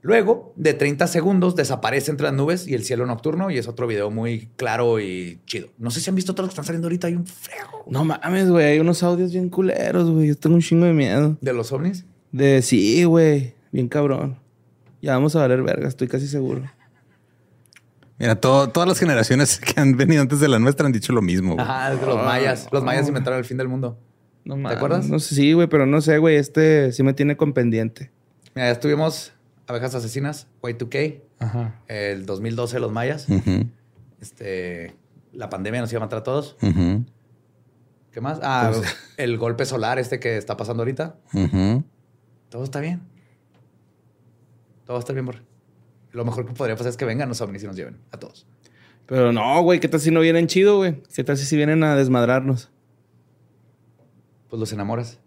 [0.02, 3.88] Luego, de 30 segundos, desaparece entre las nubes y el cielo nocturno y es otro
[3.88, 5.70] video muy claro y chido.
[5.78, 8.04] No sé si han visto todos los que están saliendo ahorita, hay un frego No
[8.04, 8.66] mames, güey.
[8.66, 10.28] Hay unos audios bien culeros, güey.
[10.28, 11.38] Yo tengo un chingo de miedo.
[11.40, 12.06] de los ovnis.
[12.32, 13.54] De sí, güey.
[13.72, 14.38] Bien cabrón.
[15.02, 16.64] Ya vamos a valer verga, estoy casi seguro.
[18.18, 21.22] Mira, todo- todas las generaciones que han venido antes de la nuestra han dicho lo
[21.22, 21.54] mismo.
[21.56, 21.66] güey.
[21.66, 22.68] Ajá, los mayas.
[22.72, 23.98] Los mayas inventaron el fin del mundo.
[24.44, 25.08] No ¿Te acuerdas?
[25.10, 26.36] No sé, sí, güey, pero no sé, güey.
[26.36, 28.12] Este sí me tiene con pendiente.
[28.56, 29.34] Mira, ya estuvimos
[29.68, 31.80] abejas asesinas, Y2K, Ajá.
[31.88, 33.28] el 2012 los mayas.
[33.30, 33.68] Ujú,
[34.20, 34.96] Este,
[35.32, 36.58] la pandemia nos iba a matar a todos.
[36.62, 37.06] ujú,
[38.12, 38.40] ¿Qué más?
[38.42, 38.72] Ah,
[39.18, 41.16] el golpe solar este que está pasando ahorita.
[41.34, 41.84] ujú.
[42.50, 43.02] Todo está bien.
[44.90, 45.42] Todo va a estar bien, Borre.
[46.14, 48.48] Lo mejor que podría pasar es que vengan los ovnis y nos lleven a todos.
[49.06, 49.80] Pero no, güey.
[49.80, 51.04] ¿Qué tal si no vienen chido, güey?
[51.14, 52.72] ¿Qué tal si vienen a desmadrarnos?
[54.50, 55.20] Pues los enamoras.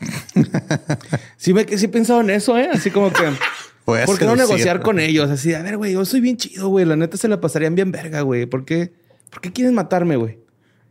[1.36, 2.68] Sí, me, sí he pensado en eso, ¿eh?
[2.72, 3.22] Así como que...
[3.84, 5.30] ¿Por qué no negociar con ellos?
[5.30, 6.84] Así, a ver, güey, yo soy bien chido, güey.
[6.84, 8.46] La neta se la pasarían bien verga, güey.
[8.46, 8.92] ¿Por qué?
[9.30, 10.40] ¿Por qué quieren matarme, güey?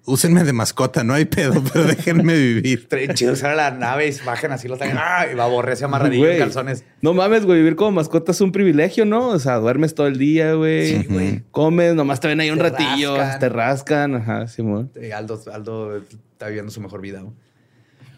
[0.08, 2.88] Úsenme de mascota, no hay pedo, pero déjenme vivir.
[3.16, 4.98] Chido usar a la nave y bajen así los traen.
[5.00, 5.26] ¡Ah!
[5.32, 6.34] Y va a borrarse amarradillo Güey.
[6.34, 6.84] en calzones.
[7.02, 7.58] No mames, güey.
[7.60, 9.30] Vivir como mascota es un privilegio, ¿no?
[9.30, 10.90] O sea, duermes todo el día, güey.
[11.02, 11.44] Sí, güey.
[11.50, 13.18] Comes, nomás te ven ahí un Te ratillo.
[13.18, 13.40] rascan.
[13.40, 14.16] Te rascan.
[14.16, 14.92] Ajá, Simón.
[14.96, 17.22] Eh, Aldo, Aldo está viviendo su mejor vida.
[17.22, 17.34] ¿no?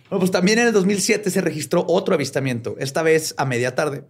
[0.10, 4.04] Bueno, pues también en el 2007 se registró otro avistamiento, esta vez a media tarde.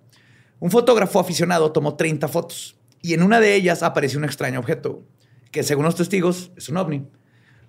[0.59, 5.03] Un fotógrafo aficionado tomó 30 fotos y en una de ellas apareció un extraño objeto,
[5.51, 7.05] que según los testigos es un ovni.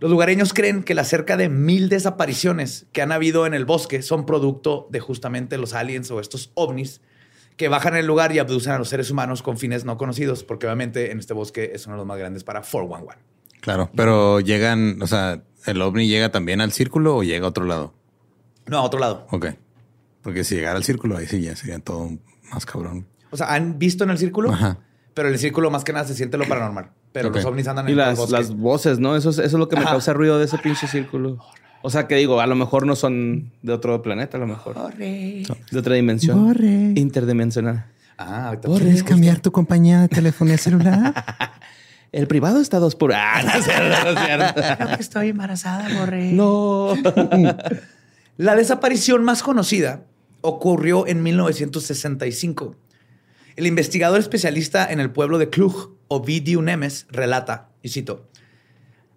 [0.01, 4.03] Los lugareños creen que las cerca de mil desapariciones que han habido en el bosque
[4.03, 7.01] son producto de justamente los aliens o estos ovnis
[7.57, 10.67] que bajan el lugar y abducen a los seres humanos con fines no conocidos, porque
[10.67, 13.19] obviamente en este bosque es uno de los más grandes para 411.
[13.61, 17.65] Claro, pero llegan, o sea, el ovni llega también al círculo o llega a otro
[17.65, 17.93] lado.
[18.67, 19.27] No, a otro lado.
[19.31, 19.47] Ok.
[20.23, 22.11] Porque si llegara al círculo, ahí sí ya sería todo
[22.53, 23.09] más cabrón.
[23.31, 24.79] O sea, han visto en el círculo, Ajá.
[25.19, 26.91] Pero el círculo más que nada se siente lo paranormal.
[27.11, 28.33] Pero los ovnis andan Y en el las, bosque.
[28.35, 29.17] las voces, ¿no?
[29.17, 29.91] Eso es, eso es lo que me Ajá.
[29.91, 31.39] causa ruido de ese pinche círculo.
[31.83, 34.77] O sea, que digo, a lo mejor no son de otro planeta, a lo mejor.
[34.97, 35.45] De
[35.77, 36.47] otra dimensión.
[36.47, 36.93] Borre.
[36.95, 37.87] Interdimensional.
[38.17, 41.13] Ah, ahorita ¿Quieres cambiar tu compañía de telefonía celular?
[42.13, 43.13] El privado está a dos por...
[43.13, 44.63] Ah, no es cierto, no es cierto.
[44.85, 46.31] Creo que estoy embarazada, borré.
[46.31, 46.95] No.
[48.37, 50.05] La desaparición más conocida
[50.43, 52.77] ocurrió en 1965.
[53.59, 58.29] El investigador especialista en el pueblo de Cluj, Ovidiu Nemes, relata, y cito,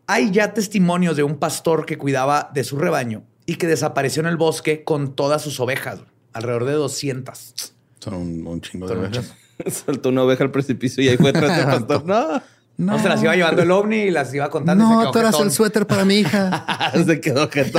[0.08, 4.26] hay ya testimonios de un pastor que cuidaba de su rebaño y que desapareció en
[4.30, 6.00] el bosque con todas sus ovejas,
[6.34, 7.54] alrededor de 200.
[8.00, 9.32] Son un, un chingo de ovejas.
[9.68, 12.04] Saltó una oveja al precipicio y ahí fue tras el pastor.
[12.08, 12.42] No.
[12.78, 14.84] No, se las iba llevando el ovni y las iba contando.
[14.84, 15.48] y se No, tú eras jetón.
[15.50, 16.92] el suéter para mi hija.
[17.06, 17.78] Se quedó quieto.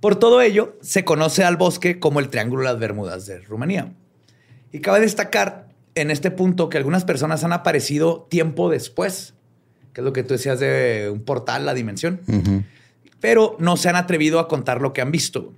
[0.00, 3.92] Por todo ello, se conoce al bosque como el Triángulo de las Bermudas de Rumanía.
[4.72, 9.34] Y cabe destacar en este punto que algunas personas han aparecido tiempo después,
[9.92, 12.20] que es lo que tú decías de un portal, la dimensión,
[13.20, 15.52] pero no se han atrevido a contar lo que han visto.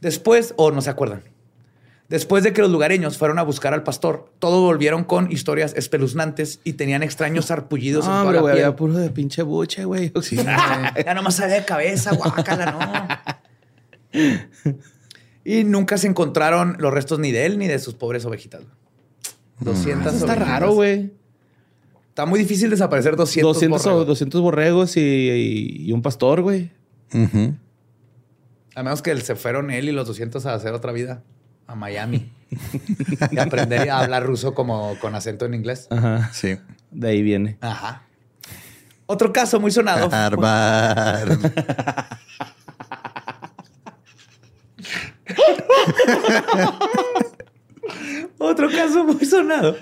[0.00, 1.22] Después, o no se acuerdan.
[2.08, 6.58] Después de que los lugareños fueron a buscar al pastor, todos volvieron con historias espeluznantes
[6.64, 8.64] y tenían extraños sarpullidos en No, toda hombre, la güey, piel.
[8.64, 10.12] había puro de pinche buche, güey.
[10.22, 10.36] Sí,
[11.06, 13.20] Ya nomás sale de cabeza, guácala,
[14.12, 14.20] no.
[15.44, 18.62] Y nunca se encontraron los restos ni de él ni de sus pobres ovejitas.
[19.60, 20.48] 200 Eso está ovejitas.
[20.48, 21.12] raro, güey.
[22.08, 24.06] Está muy difícil desaparecer 200, 200, o- borregos.
[24.08, 26.70] 200 borregos y, y- y un pastor, güey.
[28.74, 31.22] A menos que se fueron él y los 200 a hacer otra vida
[31.66, 32.30] a Miami.
[33.30, 35.86] y aprender a hablar ruso como con acento en inglés.
[35.90, 36.30] Ajá.
[36.32, 36.56] Sí.
[36.90, 37.58] De ahí viene.
[37.60, 38.02] Ajá.
[39.06, 40.08] Otro caso muy sonado.
[40.12, 41.38] Harvard.
[48.38, 49.76] Otro caso muy sonado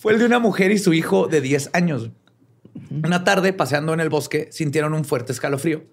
[0.00, 2.08] fue el de una mujer y su hijo de 10 años.
[2.90, 5.84] Una tarde, paseando en el bosque, sintieron un fuerte escalofrío.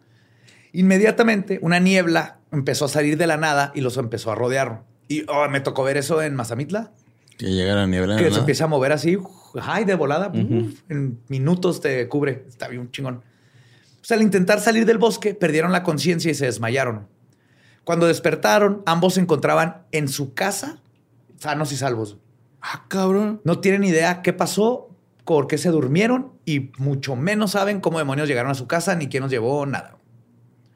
[0.71, 4.83] Inmediatamente, una niebla empezó a salir de la nada y los empezó a rodear.
[5.09, 6.93] Y oh, me tocó ver eso en Mazamitla.
[7.37, 8.15] Que llega la niebla.
[8.15, 9.17] Que se empieza a mover así,
[9.61, 10.31] ay, de volada.
[10.33, 12.45] en minutos te cubre.
[12.47, 13.15] Está bien chingón.
[13.15, 17.07] O sea, al intentar salir del bosque, perdieron la conciencia y se desmayaron.
[17.87, 20.81] Cuando despertaron, ambos se encontraban en su casa,
[21.39, 22.17] sanos y salvos.
[22.61, 23.39] Ah, cabrón.
[23.45, 24.89] No tienen idea qué pasó,
[25.23, 29.07] por qué se durmieron y mucho menos saben cómo demonios llegaron a su casa ni
[29.07, 29.95] quién nos llevó, nada.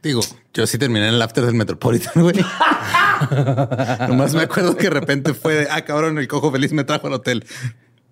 [0.01, 0.21] Digo,
[0.53, 2.37] yo sí terminé en el after del Metropolitan, güey.
[4.07, 7.07] Nomás me acuerdo que de repente fue de, ah, cabrón, el cojo feliz me trajo
[7.07, 7.45] al hotel.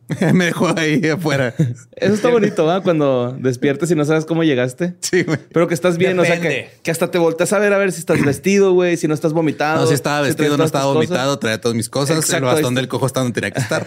[0.34, 1.54] me dejó ahí afuera.
[1.96, 2.82] Eso está bonito, ¿va?
[2.82, 4.96] Cuando despiertes y no sabes cómo llegaste.
[5.02, 5.40] Sí, güey.
[5.52, 8.00] Pero que estás bien, o sea, que, hasta te volteas a ver a ver si
[8.00, 9.82] estás vestido, güey, si no estás vomitado.
[9.82, 12.18] No, si estaba vestido, no estaba vomitado, traía todas mis cosas.
[12.18, 13.86] Exacto, el bastón del cojo está donde tenía que estar.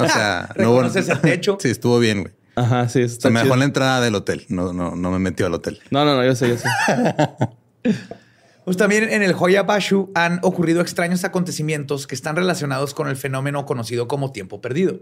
[0.00, 0.82] O sea, no hubo...
[0.82, 1.58] el techo.
[1.60, 2.34] Sí, estuvo bien, güey.
[2.56, 3.08] Ajá, sí.
[3.08, 4.44] Se me dejó en la entrada del hotel.
[4.48, 5.80] No, no, no me metió al hotel.
[5.90, 6.68] No, no, no, yo sé, yo sé.
[8.64, 13.16] Pues también en el Joya Bashu han ocurrido extraños acontecimientos que están relacionados con el
[13.16, 15.00] fenómeno conocido como tiempo perdido,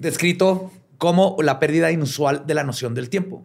[0.00, 3.44] descrito como la pérdida inusual de la noción del tiempo.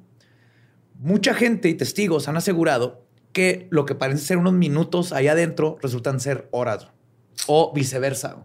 [1.00, 5.78] Mucha gente y testigos han asegurado que lo que parece ser unos minutos ahí adentro
[5.82, 6.88] resultan ser horas
[7.48, 8.38] o viceversa.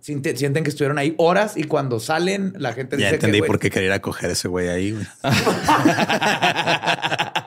[0.00, 4.00] Sienten que estuvieron ahí horas y cuando salen la gente ya entendí por qué quería
[4.00, 4.98] coger ese güey ahí.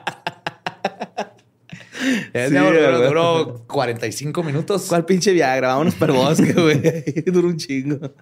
[2.34, 4.86] Sí, duró, duró 45 minutos.
[4.88, 5.68] ¿Cuál pinche Viagra?
[5.68, 6.80] Vámonos per bosque, güey.
[7.26, 8.12] Duró un chingo.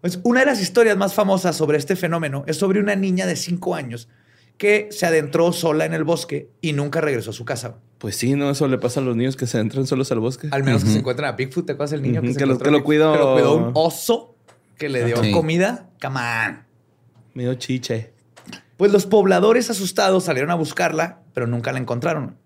[0.00, 3.36] Pues una de las historias más famosas sobre este fenómeno es sobre una niña de
[3.36, 4.08] 5 años
[4.56, 7.76] que se adentró sola en el bosque y nunca regresó a su casa.
[7.98, 10.48] Pues sí, no, eso le pasa a los niños que se entran solos al bosque.
[10.50, 12.70] Al menos que se encuentran a Bigfoot, ¿te acuerdas el niño que, se lo, que
[12.70, 13.12] lo cuidó?
[13.12, 14.36] Que lo cuidó un oso
[14.76, 15.88] que le dio comida.
[16.00, 16.64] Come on.
[17.34, 18.12] Medio chiche.
[18.76, 22.36] Pues los pobladores asustados salieron a buscarla, pero nunca la encontraron.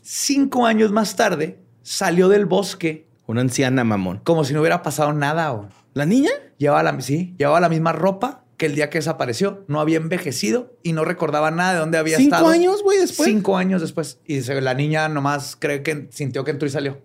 [0.00, 3.06] Cinco años más tarde, salió del bosque.
[3.26, 4.20] Una anciana mamón.
[4.24, 5.68] Como si no hubiera pasado nada.
[5.94, 6.30] ¿La niña?
[6.62, 9.64] Llevaba la, sí, llevaba la misma ropa que el día que desapareció.
[9.66, 12.44] No había envejecido y no recordaba nada de dónde había estado.
[12.44, 13.28] ¿Cinco años, güey, después?
[13.28, 14.20] Cinco años después.
[14.26, 17.00] Y la niña nomás cree que sintió que entró y salió.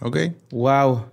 [0.00, 0.16] Ok.
[0.52, 1.06] Wow.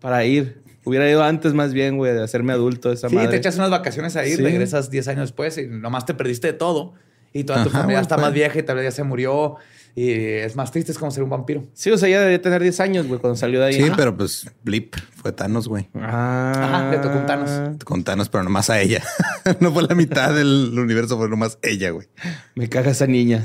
[0.00, 0.60] Para ir.
[0.84, 3.30] Hubiera ido antes más bien, güey, de hacerme adulto esa sí, madre.
[3.30, 6.92] te echas unas vacaciones ahí, regresas diez años después y nomás te perdiste de todo
[7.32, 9.56] y toda tu familia está más vieja y tal vez ya se murió.
[9.94, 11.64] Y es más triste, es como ser un vampiro.
[11.74, 13.74] Sí, o sea, ya debería tener 10 años, güey, cuando salió de ahí.
[13.74, 15.88] Sí, pero pues Blip fue Thanos, güey.
[15.94, 16.52] Ah.
[16.54, 17.84] Ajá, le tocó un Thanos.
[17.84, 19.02] Con Thanos, pero nomás a ella.
[19.60, 22.06] no fue la mitad del universo, fue nomás ella, güey.
[22.54, 23.44] Me caga esa niña.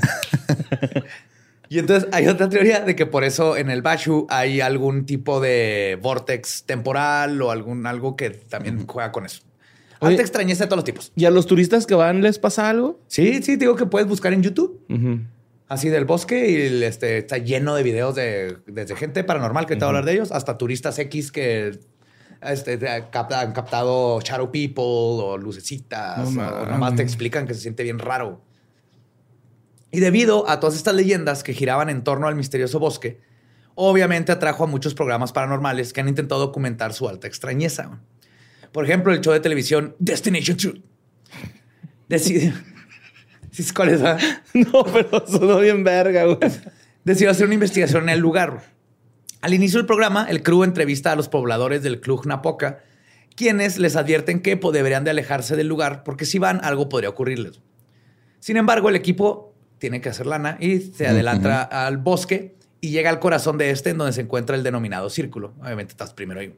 [1.68, 5.40] y entonces hay otra teoría de que por eso en el Bashu hay algún tipo
[5.40, 9.42] de vortex temporal o algún algo que también juega con eso.
[10.00, 11.12] Alta extrañeza de todos los tipos.
[11.16, 13.00] ¿Y a los turistas que van les pasa algo?
[13.08, 14.80] Sí, sí, digo que puedes buscar en YouTube.
[15.66, 19.80] Así del bosque y este, está lleno de videos de, desde gente paranormal que te
[19.80, 21.80] va a hablar de ellos hasta turistas X que
[22.42, 27.98] este, han captado shadow people o lucecitas o nomás te explican que se siente bien
[27.98, 28.42] raro.
[29.90, 33.20] Y debido a todas estas leyendas que giraban en torno al misterioso bosque,
[33.74, 38.00] obviamente atrajo a muchos programas paranormales que han intentado documentar su alta extrañeza.
[38.72, 40.82] Por ejemplo, el show de televisión Destination Truth.
[42.08, 42.52] Decidió.
[43.74, 44.02] ¿Cuál es?
[44.02, 44.18] Ah?
[44.54, 46.38] No, pero sonó bien verga, güey.
[47.04, 48.62] Decidió hacer una investigación en el lugar.
[49.40, 52.80] Al inicio del programa, el crew entrevista a los pobladores del Club Napoca,
[53.36, 57.60] quienes les advierten que deberían de alejarse del lugar porque si van, algo podría ocurrirles.
[58.40, 63.10] Sin embargo, el equipo tiene que hacer lana y se adelanta al bosque y llega
[63.10, 65.54] al corazón de este en donde se encuentra el denominado círculo.
[65.60, 66.54] Obviamente estás primero ahí.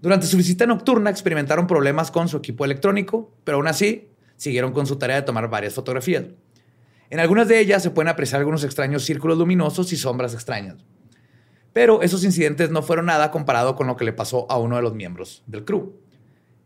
[0.00, 4.07] Durante su visita nocturna experimentaron problemas con su equipo electrónico, pero aún así
[4.38, 6.24] siguieron con su tarea de tomar varias fotografías.
[7.10, 10.76] En algunas de ellas se pueden apreciar algunos extraños círculos luminosos y sombras extrañas.
[11.72, 14.82] Pero esos incidentes no fueron nada comparado con lo que le pasó a uno de
[14.82, 15.94] los miembros del crew.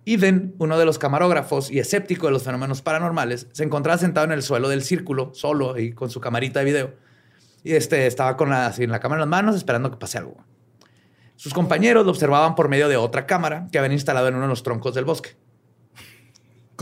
[0.05, 4.33] Even, uno de los camarógrafos y escéptico de los fenómenos paranormales, se encontraba sentado en
[4.33, 6.95] el suelo del círculo, solo y con su camarita de video.
[7.63, 10.37] Y este estaba con la, en la cámara en las manos esperando que pase algo.
[11.37, 14.49] Sus compañeros lo observaban por medio de otra cámara que habían instalado en uno de
[14.49, 15.37] los troncos del bosque.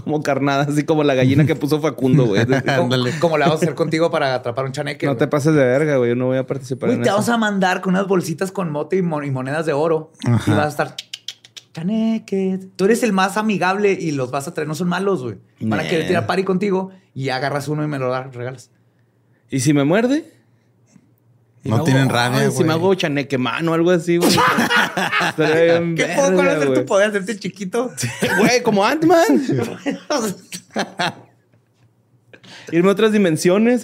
[0.04, 2.44] Como carnada, así como la gallina que puso Facundo, güey.
[3.20, 5.06] como, la vamos a hacer contigo para atrapar un chaneque.
[5.06, 6.10] No te pases de verga, güey.
[6.10, 8.96] Yo no voy a participar en te vamos a mandar con unas bolsitas con mote
[8.96, 10.12] y, monedas de oro.
[10.46, 10.96] Y vas a estar...
[11.72, 12.58] Chaneque.
[12.74, 14.66] Tú eres el más amigable y los vas a traer.
[14.66, 15.38] No son malos, güey.
[15.60, 18.70] Van a querer tirar pari contigo y agarras uno y me lo regalas.
[19.48, 20.39] ¿Y si me muerde?
[21.64, 24.30] No tienen rabia, Si me hago chaneque mano o algo así, güey.
[25.36, 27.90] ¿Qué puedo conocer tu poder hacerte chiquito?
[28.38, 29.42] Güey, como Ant-Man.
[32.72, 33.82] Irme a otras dimensiones.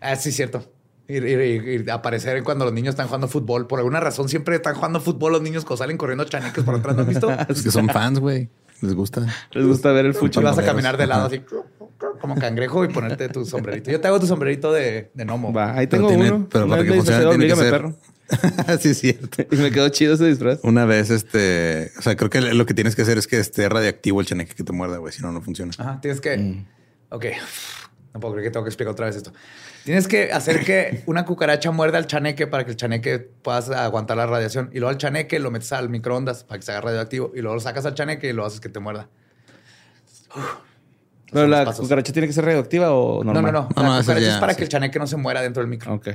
[0.00, 0.70] Ah, sí, cierto.
[1.08, 3.66] Y, aparecer cuando los niños están jugando fútbol.
[3.66, 6.96] Por alguna razón siempre están jugando fútbol los niños que salen corriendo chaneques por atrás.
[6.96, 7.30] ¿No has visto?
[7.48, 8.50] Es que son fans, güey.
[8.84, 9.26] Les gusta.
[9.52, 10.44] Les gusta ver el fútbol.
[10.44, 11.40] vas a caminar de lado así
[12.20, 13.90] como cangrejo y ponerte tu sombrerito.
[13.90, 15.52] Yo te hago tu sombrerito de, de gnomo.
[15.52, 16.48] Va, ahí tengo uno.
[16.50, 17.70] Pero para que funcione tiene que ser...
[17.70, 17.96] perro.
[18.80, 19.42] sí, es cierto.
[19.50, 20.60] Y me quedó chido ese disfraz.
[20.62, 21.92] Una vez, este...
[21.98, 24.54] O sea, creo que lo que tienes que hacer es que esté radiactivo el chaneque
[24.54, 25.12] que te muerda, güey.
[25.12, 25.72] Si no, no funciona.
[25.78, 26.36] Ajá, tienes que...
[26.36, 26.66] Mm.
[27.10, 27.26] Ok.
[28.12, 29.32] No puedo creer que tengo que explicar otra vez esto.
[29.84, 34.16] Tienes que hacer que una cucaracha muerda al chaneque para que el chaneque pueda aguantar
[34.16, 34.70] la radiación.
[34.72, 37.32] Y luego al chaneque lo metes al microondas para que se haga radioactivo.
[37.34, 39.08] Y luego lo sacas al chaneque y lo haces que te muerda.
[41.30, 43.52] ¿Pero la cucaracha tiene que ser radioactiva o normal?
[43.52, 43.82] No, no, no.
[43.82, 45.92] La cucaracha es para que el chaneque no se muera dentro del micro.
[45.92, 46.08] Ok.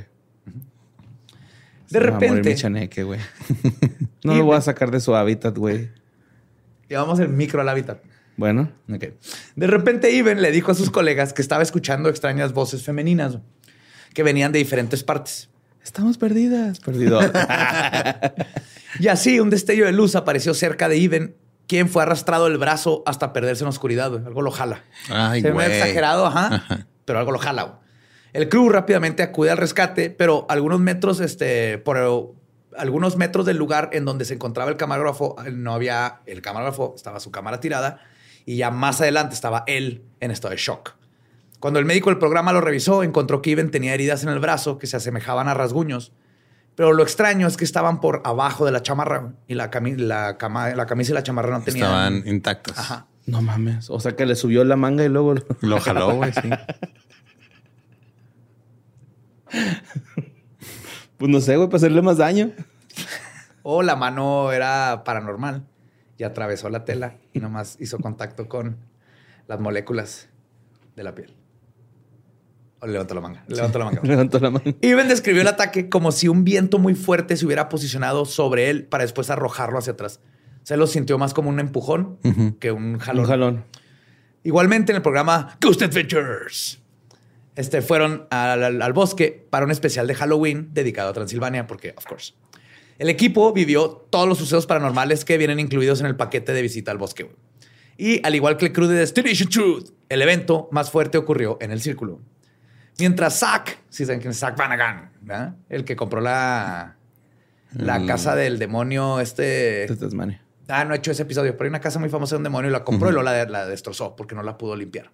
[1.92, 2.50] De repente.
[2.50, 3.20] mi chaneque, güey.
[4.24, 5.92] no lo voy a sacar de su hábitat, güey.
[6.88, 8.00] Llevamos el micro al hábitat.
[8.36, 8.72] Bueno.
[8.92, 9.14] Okay.
[9.56, 13.38] De repente, Iben le dijo a sus colegas que estaba escuchando extrañas voces femeninas
[14.14, 15.50] que venían de diferentes partes.
[15.84, 17.20] Estamos perdidas, perdido.
[19.00, 21.36] y así un destello de luz apareció cerca de Iben
[21.70, 24.12] quien fue arrastrado el brazo hasta perderse en la oscuridad.
[24.26, 24.84] Algo lo jala.
[25.08, 27.80] Ay, Se me ha exagerado, ajá, pero algo lo jala.
[28.34, 32.36] El crew rápidamente acude al rescate, pero algunos metros, este, por
[32.76, 37.20] algunos metros del lugar en donde se encontraba el camarógrafo, no había el camarógrafo, estaba
[37.20, 38.02] su cámara tirada
[38.46, 40.96] y ya más adelante estaba él en estado de shock.
[41.60, 44.78] Cuando el médico del programa lo revisó, encontró que Iben tenía heridas en el brazo
[44.78, 46.14] que se asemejaban a rasguños
[46.80, 50.86] pero lo extraño es que estaban por abajo de la chamarra y la, la, la
[50.86, 51.88] camisa y la chamarra no tenían.
[51.88, 52.80] Estaban intactas.
[52.80, 53.06] Ajá.
[53.26, 53.90] No mames.
[53.90, 56.50] O sea que le subió la manga y luego lo, jaló, güey, sí.
[61.18, 62.52] pues no sé, güey, para hacerle más daño.
[63.62, 65.68] O la mano era paranormal
[66.18, 68.78] y atravesó la tela y nomás hizo contacto con
[69.50, 70.30] las moléculas
[70.96, 71.39] de la piel.
[72.82, 73.44] Levantó la manga.
[73.48, 74.02] Levantó la manga.
[74.04, 74.74] levantó la manga.
[74.82, 78.86] Iben describió el ataque como si un viento muy fuerte se hubiera posicionado sobre él
[78.86, 80.20] para después arrojarlo hacia atrás.
[80.64, 82.20] Se lo sintió más como un empujón
[82.60, 83.24] que un jalón.
[83.24, 83.66] Un jalón.
[84.44, 86.80] Igualmente en el programa Ghost Adventures.
[87.56, 92.06] Este, fueron al, al, bosque para un especial de Halloween dedicado a Transilvania, porque, of
[92.06, 92.34] course.
[93.00, 96.92] El equipo vivió todos los sucesos paranormales que vienen incluidos en el paquete de visita
[96.92, 97.30] al bosque.
[97.98, 101.72] Y al igual que el crew de Destination Truth, el evento más fuerte ocurrió en
[101.72, 102.22] el círculo.
[103.00, 105.12] Mientras Zack, si saben quién es Zack Vanagan,
[105.70, 106.98] el que compró la,
[107.74, 109.88] la casa del demonio, este.
[109.88, 110.44] De Tasmania.
[110.68, 112.70] Ah, no he hecho ese episodio, pero hay una casa muy famosa de un demonio
[112.70, 115.10] y la compró y luego la, destrozó porque no la pudo limpiar.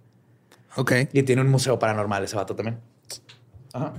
[0.75, 0.91] Ok.
[1.13, 2.81] Y tiene un museo paranormal ese vato también.
[3.71, 3.93] Ajá.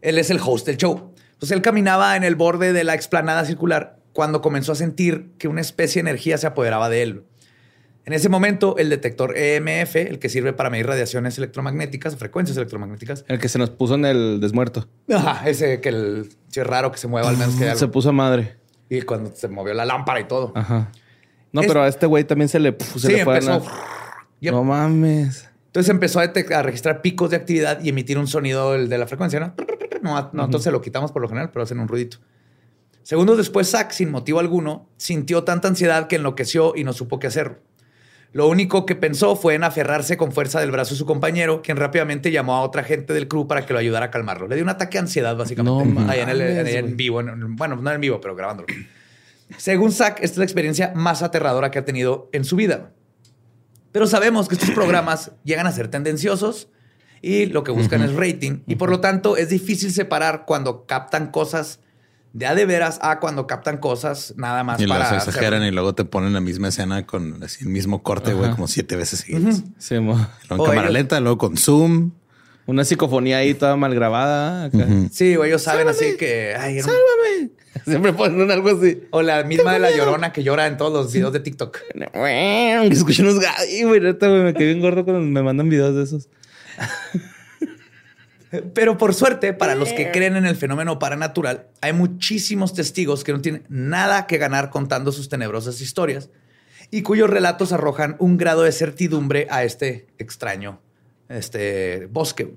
[0.00, 1.14] Él es el host del show.
[1.32, 5.48] Entonces él caminaba en el borde de la explanada circular cuando comenzó a sentir que
[5.48, 7.24] una especie de energía se apoderaba de él.
[8.06, 13.24] En ese momento, el detector EMF, el que sirve para medir radiaciones electromagnéticas, frecuencias electromagnéticas.
[13.28, 14.88] El que se nos puso en el desmuerto.
[15.12, 18.12] Ajá, ese que el, es raro que se mueva al menos que Se puso a
[18.12, 18.56] madre.
[18.88, 20.52] Y cuando se movió la lámpara y todo.
[20.54, 20.90] Ajá.
[21.52, 23.62] No, pero a este güey también se le, se sí, empezó...
[24.40, 25.48] No mames.
[25.66, 29.38] Entonces empezó a, a, registrar picos de actividad y emitir un sonido de la frecuencia,
[29.38, 29.54] ¿no?
[30.02, 32.18] No, no entonces lo quitamos por lo general, pero hacen un ruidito.
[33.02, 37.26] Segundos después, Zack, sin motivo alguno, sintió tanta ansiedad que enloqueció y no supo qué
[37.26, 37.60] hacer.
[38.32, 41.76] Lo único que pensó fue en aferrarse con fuerza del brazo de su compañero, quien
[41.76, 44.46] rápidamente llamó a otra gente del crew para que lo ayudara a calmarlo.
[44.46, 45.84] Le dio un ataque de ansiedad, básicamente.
[45.84, 47.20] No, ahí en, el, en, vivo.
[47.24, 48.68] bueno, no en vivo, pero grabándolo.
[49.56, 52.92] Según Zack, esta es la experiencia más aterradora que ha tenido en su vida.
[53.90, 56.68] Pero sabemos que estos programas llegan a ser tendenciosos
[57.22, 58.60] y lo que buscan es rating.
[58.68, 61.80] Y por lo tanto, es difícil separar cuando captan cosas
[62.32, 65.16] de a de veras a cuando captan cosas nada más y para.
[65.16, 68.68] exageran y luego te ponen la misma escena con así, el mismo corte, güey, como
[68.68, 69.62] siete veces seguidas.
[69.78, 70.18] Sí, luego
[70.50, 72.12] en cámara lenta, luego con zoom.
[72.66, 74.70] Una psicofonía ahí toda mal grabada.
[75.10, 76.54] Sí, güey, ellos saben así que.
[76.56, 77.50] Ay, ¡Sálvame!
[77.84, 79.02] Siempre ponen algo así.
[79.10, 81.78] O la misma de la llorona que llora en todos los videos de TikTok.
[82.90, 83.66] Escuché unos gatos.
[83.82, 86.28] güey, me quedé bien gordo cuando me mandan videos de esos.
[88.74, 93.32] Pero por suerte, para los que creen en el fenómeno paranatural, hay muchísimos testigos que
[93.32, 96.30] no tienen nada que ganar contando sus tenebrosas historias
[96.90, 100.80] y cuyos relatos arrojan un grado de certidumbre a este extraño
[101.28, 102.56] este bosque.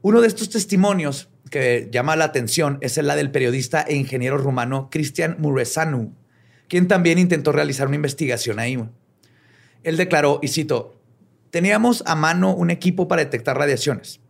[0.00, 4.88] Uno de estos testimonios que llama la atención es el del periodista e ingeniero rumano
[4.90, 6.14] Cristian Muresanu,
[6.68, 8.78] quien también intentó realizar una investigación ahí.
[9.82, 11.00] Él declaró, y cito,
[11.50, 14.20] teníamos a mano un equipo para detectar radiaciones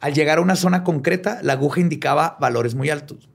[0.00, 3.28] Al llegar a una zona concreta, la aguja indicaba valores muy altos.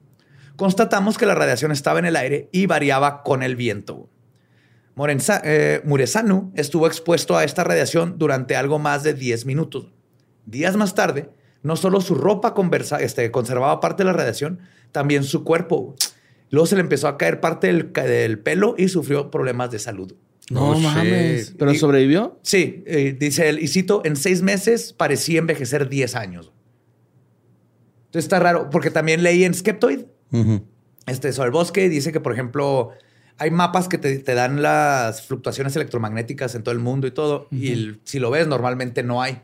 [0.55, 4.09] Constatamos que la radiación estaba en el aire y variaba con el viento.
[4.95, 9.91] Morenza, eh, Muresanu estuvo expuesto a esta radiación durante algo más de 10 minutos.
[10.45, 11.29] Días más tarde,
[11.63, 14.59] no solo su ropa conversa, este, conservaba parte de la radiación,
[14.91, 15.95] también su cuerpo.
[16.51, 20.13] Luego se le empezó a caer parte del, del pelo y sufrió problemas de salud.
[20.51, 21.55] No Oh, mames.
[21.57, 22.37] ¿Pero Y- sobrevivió?
[22.43, 26.51] Sí, eh, dice él, y cito, en seis meses parecía envejecer 10 años.
[28.13, 30.01] Entonces está raro, porque también leí en Skeptoid,
[31.07, 32.91] este, sobre el bosque, dice que, por ejemplo,
[33.39, 37.47] hay mapas que te, te dan las fluctuaciones electromagnéticas en todo el mundo y todo,
[37.51, 39.41] y el- si lo ves, normalmente no hay,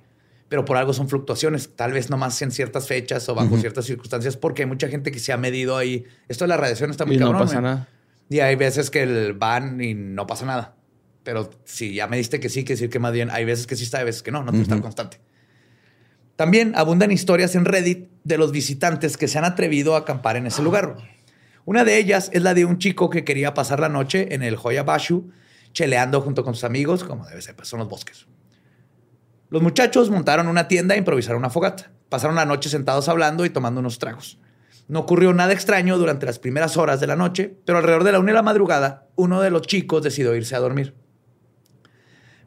[0.49, 4.37] pero por algo son fluctuaciones, tal vez nomás en ciertas fechas o bajo ciertas circunstancias,
[4.37, 6.05] porque hay mucha gente que se ha medido ahí.
[6.27, 7.87] Esto de la radiación está muy Y no cabrón, pasa nada.
[8.29, 10.75] Y hay veces que el van y no pasa nada.
[11.23, 13.75] Pero si ya me diste que sí, que decir que más bien hay veces que
[13.75, 15.19] sí está, hay veces que no, no tiene que estar constante.
[16.39, 20.47] También abundan historias en Reddit de los visitantes que se han atrevido a acampar en
[20.47, 20.95] ese lugar.
[21.65, 24.55] Una de ellas es la de un chico que quería pasar la noche en el
[24.55, 25.31] Hoya Bashu,
[25.73, 28.25] cheleando junto con sus amigos, como debe ser, pues son los bosques.
[29.49, 31.91] Los muchachos montaron una tienda e improvisaron una fogata.
[32.07, 34.39] Pasaron la noche sentados hablando y tomando unos tragos.
[34.87, 38.19] No ocurrió nada extraño durante las primeras horas de la noche, pero alrededor de la
[38.19, 40.95] una de la madrugada, uno de los chicos decidió irse a dormir.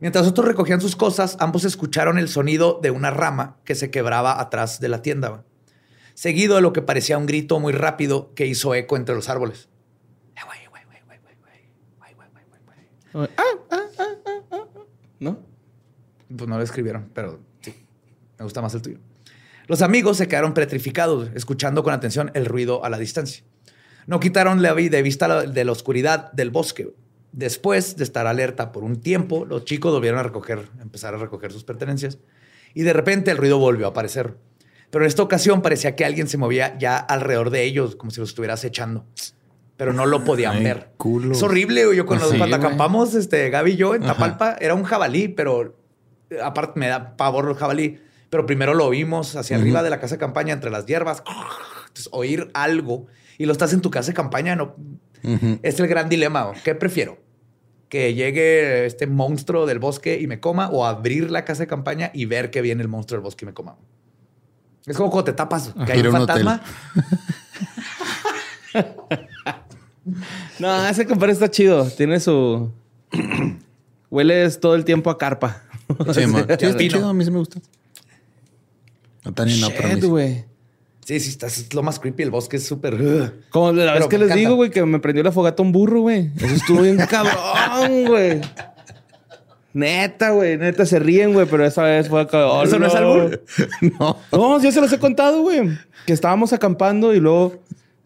[0.03, 4.41] Mientras otros recogían sus cosas, ambos escucharon el sonido de una rama que se quebraba
[4.41, 5.45] atrás de la tienda,
[6.15, 9.69] seguido de lo que parecía un grito muy rápido que hizo eco entre los árboles.
[15.21, 15.39] ¿No?
[16.37, 17.87] Pues no lo escribieron, pero sí.
[18.41, 18.99] Me gusta más el tuyo.
[19.69, 23.45] Los amigos se quedaron petrificados, escuchando con atención el ruido a la distancia.
[24.09, 26.93] No quitaron la de vista de la oscuridad del bosque
[27.33, 31.51] Después de estar alerta por un tiempo, los chicos volvieron a recoger, empezar a recoger
[31.51, 32.18] sus pertenencias.
[32.74, 34.37] Y de repente el ruido volvió a aparecer.
[34.91, 38.20] Pero en esta ocasión parecía que alguien se movía ya alrededor de ellos, como si
[38.20, 39.07] los estuviera acechando.
[39.78, 40.91] Pero no lo podían Ay, ver.
[40.99, 41.39] culos.
[41.39, 41.97] Es horrible.
[41.97, 44.12] Yo cuando, Sí, cuando acampamos, este, Gaby y yo en Ajá.
[44.12, 45.74] Tapalpa, era un jabalí, pero
[46.28, 47.99] eh, aparte me da pavor el jabalí.
[48.28, 49.62] Pero primero lo vimos hacia Ujú.
[49.64, 51.22] arriba de la casa de campaña, entre las hierbas.
[51.89, 53.07] Entonces, oír algo
[53.39, 54.76] y lo estás en tu casa de campaña, no.
[55.24, 55.59] Ujú.
[55.62, 56.53] Es el gran dilema.
[56.64, 57.16] ¿Qué prefiero?
[57.93, 62.11] Que llegue este monstruo del bosque y me coma o abrir la casa de campaña
[62.14, 63.76] y ver que viene el monstruo del bosque y me coma.
[64.86, 66.62] Es como cuando te tapas, que hay un fantasma.
[70.59, 71.84] No, ese compadre está chido.
[71.90, 72.72] Tiene su.
[74.11, 75.62] Hueles todo el tiempo a carpa.
[76.14, 77.61] Sí, está chido, a mí sí me gusta.
[79.24, 79.51] No, pero
[81.05, 81.21] sí.
[81.21, 82.23] Sí, estás, es lo más creepy.
[82.25, 82.97] El bosque es súper.
[83.51, 84.41] Como la Pero vez que les encanta.
[84.41, 86.31] digo, güey, que me prendió la fogata un burro, güey.
[86.37, 88.41] Eso estuvo bien cabrón, güey.
[89.75, 90.59] Neta, güey.
[90.59, 92.47] Neta, se ríen, güey, pero esa vez fue acá.
[92.47, 93.43] oh, ¿Eso no es albur?
[93.99, 94.17] No.
[94.31, 95.71] No, yo se los he contado, güey.
[96.07, 97.55] Que estábamos acampando y luego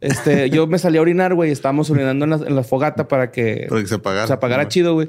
[0.01, 1.51] este, yo me salí a orinar, güey.
[1.51, 4.27] Estábamos orinando en la, en la fogata para que Para que se apagara.
[4.29, 5.09] se apagara chido, güey.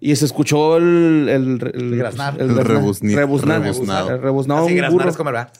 [0.00, 1.28] Y se escuchó el...
[1.28, 2.34] El, el, graznar.
[2.40, 2.66] El graznar.
[2.82, 3.60] rebuzni- Rebuznar.
[3.62, 4.10] rebuznado.
[4.10, 4.64] El rebuznado.
[4.64, 5.10] Así un graznar burro.
[5.10, 5.52] es comer, ¿verdad?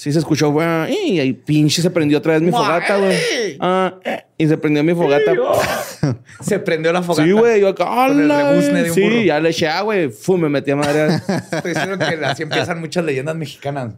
[0.00, 0.66] Sí, se escuchó, güey.
[1.08, 3.18] Y ahí pinche se prendió otra vez mi fogata, güey.
[3.60, 5.30] Ah, eh, y se prendió mi fogata.
[6.40, 7.26] Se prendió la fogata.
[7.26, 7.60] Sí, güey.
[7.60, 8.52] Yo acá, Con el ¡hala!
[8.54, 9.20] de un Sí, burro.
[9.20, 10.08] ya le eché agua, güey.
[10.08, 11.16] Fum, me metí a madre.
[11.52, 13.92] Estoy diciendo que así empiezan muchas leyendas mexicanas.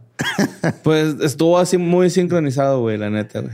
[0.83, 3.53] pues estuvo así muy sincronizado, güey, la neta, güey.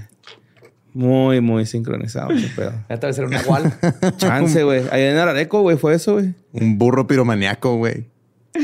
[0.95, 2.73] Muy, muy sincronizado, qué pedo.
[2.89, 3.71] Ya te va a ser un igual.
[4.17, 4.81] Chance, güey.
[4.89, 6.33] Ahí en Arareco, güey, fue eso, güey.
[6.53, 8.05] Un burro piromaniaco, güey.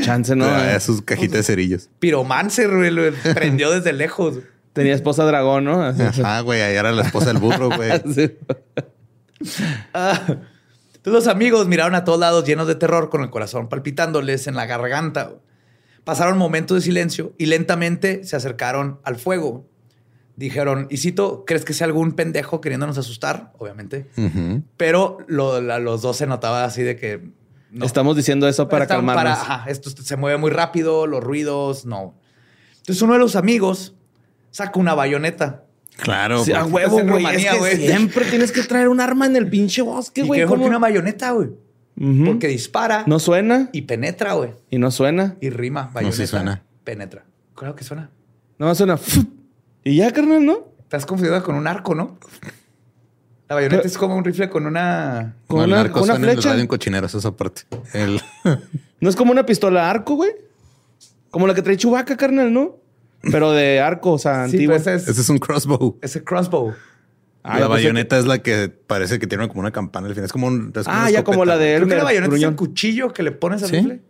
[0.02, 0.46] Chance, no.
[0.46, 0.78] Eh.
[0.80, 1.88] sus cajitas de cerillos.
[1.98, 3.02] Piromancer, güey, lo
[3.34, 4.38] prendió desde lejos.
[4.72, 5.82] Tenía esposa dragón, ¿no?
[5.82, 6.60] Ajá, güey.
[6.60, 7.90] Ahí era la esposa del burro, güey.
[9.92, 10.20] Ah.
[10.96, 14.54] Entonces los amigos miraron a todos lados llenos de terror, con el corazón palpitándoles en
[14.56, 15.34] la garganta.
[16.04, 19.68] Pasaron momentos de silencio y lentamente se acercaron al fuego.
[20.36, 23.52] Dijeron, Isito, ¿crees que sea algún pendejo queriéndonos asustar?
[23.58, 24.06] Obviamente.
[24.76, 27.30] Pero lo- la- los dos se notaba así de que...
[27.76, 27.84] no.
[27.86, 29.38] Estamos diciendo eso para calmarnos.
[29.38, 32.14] ajá, esto se mueve muy rápido, los ruidos, no.
[32.78, 33.94] Entonces uno de los amigos
[34.50, 35.64] saca una bayoneta.
[35.98, 36.44] Claro.
[36.44, 37.24] Sí, a huevo, güey.
[37.26, 40.40] Es que siempre tienes que traer un arma en el pinche bosque, ¿Y güey.
[40.40, 41.50] mejor que una bayoneta, güey?
[42.26, 44.50] Porque dispara No suena y penetra, güey.
[44.70, 45.36] y no suena.
[45.40, 45.82] Y rima.
[45.82, 46.26] No, sí Bayoneta.
[46.26, 46.62] Suena.
[46.84, 47.24] Penetra.
[47.54, 48.10] Claro que suena.
[48.58, 48.98] No suena.
[49.84, 50.68] Y ya, carnal, ¿no?
[50.80, 52.18] Estás confundido con un arco, ¿no?
[53.48, 55.36] La bayoneta Pero- es como un rifle con una...
[55.46, 56.48] Con No, el una, con una suena en el flecha.
[56.50, 57.62] radio en cochineros, esa parte.
[57.92, 58.20] El...
[59.00, 60.30] No es como una pistola arco, güey.
[61.30, 62.76] Como la que trae Chubaca, carnal, ¿no?
[63.30, 64.74] Pero de arco, o sea, Sí, antiguo.
[64.76, 65.98] pero ese es, Ese es un crossbow.
[66.00, 66.72] ese crossbow.
[67.42, 70.24] Ah, la bayoneta es la que parece que tiene como una campana al final.
[70.26, 70.72] Es como un.
[70.74, 71.76] es como Ah, ya como la de güey.
[71.76, 73.76] Creo que la bayoneta es el cuchillo que le pones al ¿Sí?
[73.76, 74.00] rifle.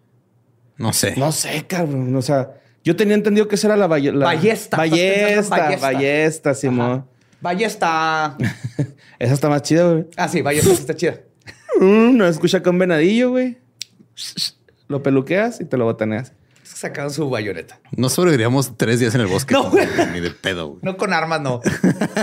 [0.78, 1.14] No sé.
[1.16, 2.14] No sé, cabrón.
[2.14, 2.52] O sea,
[2.84, 6.54] Yo tenía entendido que esa era la, la- Ballesta, Ballesta, ballesta, ballesta.
[6.54, 7.04] Simón.
[7.40, 8.36] Ballesta.
[9.18, 10.06] Esa está más chida, güey.
[10.16, 11.20] Ah, sí, ballesta sí está chida.
[11.80, 13.58] Mm, no escucha con venadillo, güey.
[14.88, 16.32] Lo peluqueas y te lo botaneas.
[16.62, 17.80] Sacaron su bayoneta.
[17.92, 19.54] No sobreviviríamos tres días en el bosque.
[19.54, 19.86] No, con- güey.
[20.12, 20.80] Ni de pedo, güey.
[20.82, 21.60] No con armas, no.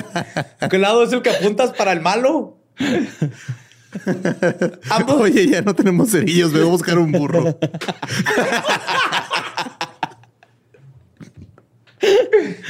[0.70, 2.60] ¿Qué lado es el que apuntas para el malo?
[4.90, 6.52] Ambos, Oye, ya no tenemos cerillos.
[6.52, 7.58] Voy a buscar un burro.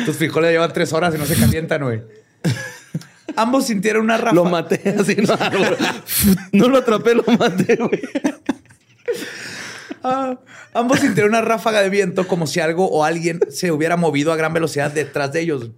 [0.05, 2.01] tus frijoles llevan tres horas y no se calientan, güey.
[3.35, 4.35] Ambos sintieron una ráfaga.
[4.35, 5.35] Lo maté así, no,
[6.51, 8.01] no lo atrapé, lo maté, güey.
[10.03, 10.37] Ah,
[10.73, 14.35] ambos sintieron una ráfaga de viento como si algo o alguien se hubiera movido a
[14.35, 15.71] gran velocidad detrás de ellos.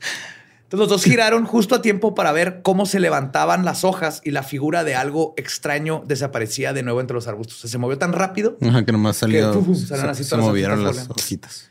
[0.64, 4.32] Entonces los dos giraron justo a tiempo para ver cómo se levantaban las hojas y
[4.32, 7.58] la figura de algo extraño desaparecía de nuevo entre los arbustos.
[7.58, 8.58] O sea, se movió tan rápido.
[8.62, 9.64] Ajá, que nomás salió.
[9.64, 11.14] Que, se, salen así se todas las movieron las volando.
[11.14, 11.70] hojitas.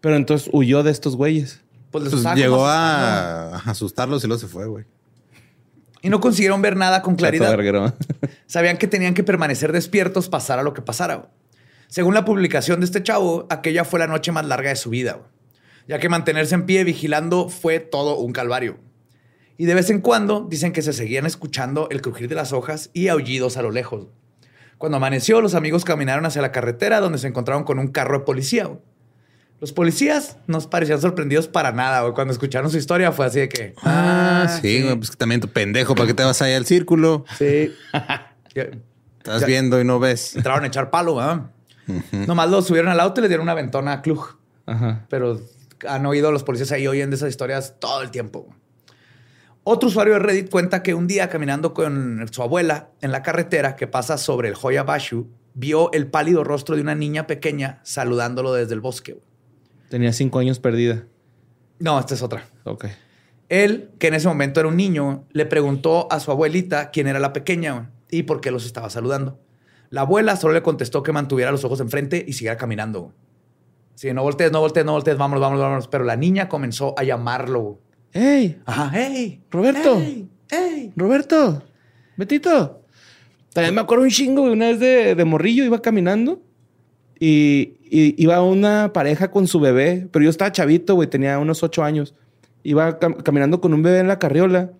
[0.00, 1.60] Pero entonces huyó de estos güeyes.
[1.92, 4.84] Pues, les Pues llegó a asustarlos y luego se fue, güey.
[6.00, 7.54] Y no consiguieron ver nada con claridad.
[8.46, 11.30] Sabían que tenían que permanecer despiertos pasara lo que pasara.
[11.86, 15.20] Según la publicación de este chavo, aquella fue la noche más larga de su vida,
[15.86, 18.78] ya que mantenerse en pie vigilando fue todo un calvario.
[19.58, 22.90] Y de vez en cuando dicen que se seguían escuchando el crujir de las hojas
[22.94, 24.06] y aullidos a lo lejos.
[24.78, 28.24] Cuando amaneció, los amigos caminaron hacia la carretera donde se encontraron con un carro de
[28.24, 28.70] policía.
[29.62, 32.00] Los policías nos parecían sorprendidos para nada.
[32.00, 32.14] güey.
[32.14, 33.74] Cuando escucharon su historia fue así de que...
[33.84, 34.96] Ah, sí, güey.
[34.96, 35.94] Pues que también tu pendejo.
[35.94, 37.24] ¿Para qué te vas allá al círculo?
[37.38, 37.72] sí.
[39.18, 40.34] Estás viendo y no ves.
[40.34, 41.42] entraron a echar palo, ¿verdad?
[42.10, 44.36] Nomás lo subieron al auto y le dieron una ventona a Klug.
[44.66, 45.06] Ajá.
[45.08, 45.40] Pero
[45.88, 48.52] han oído a los policías ahí oyen de esas historias todo el tiempo.
[49.62, 53.76] Otro usuario de Reddit cuenta que un día caminando con su abuela en la carretera
[53.76, 58.52] que pasa sobre el Hoya Bashu, vio el pálido rostro de una niña pequeña saludándolo
[58.54, 59.20] desde el bosque.
[59.92, 61.04] Tenía cinco años perdida.
[61.78, 62.48] No, esta es otra.
[62.64, 62.86] Ok.
[63.50, 67.20] Él, que en ese momento era un niño, le preguntó a su abuelita quién era
[67.20, 69.38] la pequeña y por qué los estaba saludando.
[69.90, 73.12] La abuela solo le contestó que mantuviera los ojos enfrente y siguiera caminando.
[73.94, 75.88] Sí, no voltees, no voltees, no voltees, vámonos, vámonos, vámonos.
[75.88, 77.78] Pero la niña comenzó a llamarlo.
[78.14, 78.62] ¡Ey!
[78.64, 79.98] Ajá, hey, Roberto.
[80.00, 80.92] hey, hey.
[80.96, 81.62] Roberto,
[82.16, 82.80] Betito.
[83.52, 84.40] También me acuerdo un chingo.
[84.40, 86.40] Una vez de, de morrillo iba caminando
[87.20, 91.62] y, y iba una pareja con su bebé, pero yo estaba chavito, güey, tenía unos
[91.62, 92.14] ocho años.
[92.62, 94.70] Iba cam- caminando con un bebé en la carriola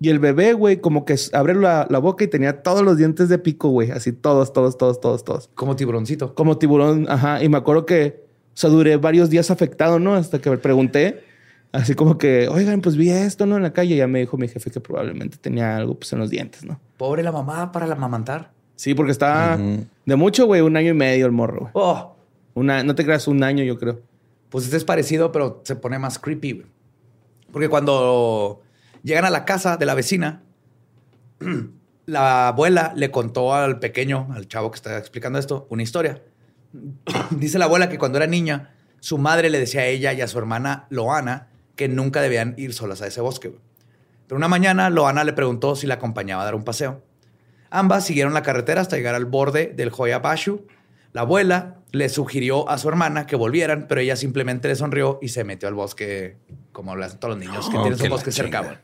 [0.00, 3.28] y el bebé, güey, como que abre la, la boca y tenía todos los dientes
[3.28, 3.90] de pico, güey.
[3.90, 5.50] Así todos, todos, todos, todos, todos.
[5.54, 6.34] Como tiburoncito.
[6.34, 7.42] Como tiburón, ajá.
[7.42, 10.14] Y me acuerdo que, o sea, duré varios días afectado, ¿no?
[10.14, 11.22] Hasta que me pregunté,
[11.72, 13.56] así como que, oigan, pues vi esto, ¿no?
[13.56, 13.94] En la calle.
[13.94, 16.80] Y ya me dijo mi jefe que probablemente tenía algo, pues, en los dientes, ¿no?
[16.96, 18.50] Pobre la mamá para la mamantar.
[18.76, 19.84] Sí, porque estaba Ujú.
[20.06, 21.70] de mucho, güey, un año y medio el morro, güey.
[21.74, 22.16] Oh,
[22.54, 24.00] Una, no te creas, un año, yo creo.
[24.48, 26.64] pues este es parecido, pero se pone más creepy.
[27.52, 28.62] Porque cuando
[29.02, 30.42] llegan a la casa de la vecina,
[32.06, 36.22] la abuela le contó al pequeño, al chavo que está explicando esto, una historia.
[37.30, 40.28] Dice la abuela que cuando era niña, su madre le decía a ella y a
[40.28, 43.54] su hermana Loana que nunca debían ir solas a ese bosque.
[44.26, 47.02] Pero una mañana, Loana le preguntó si la acompañaba a dar un paseo.
[47.70, 50.66] Ambas siguieron la carretera hasta llegar al borde del Hoya Bashu.
[51.12, 55.28] La abuela le sugirió a su hermana que volvieran, pero ella simplemente le sonrió y
[55.28, 56.36] se metió al bosque,
[56.72, 58.82] como lo hacen todos los niños que Oh, tienen la bosque cerca.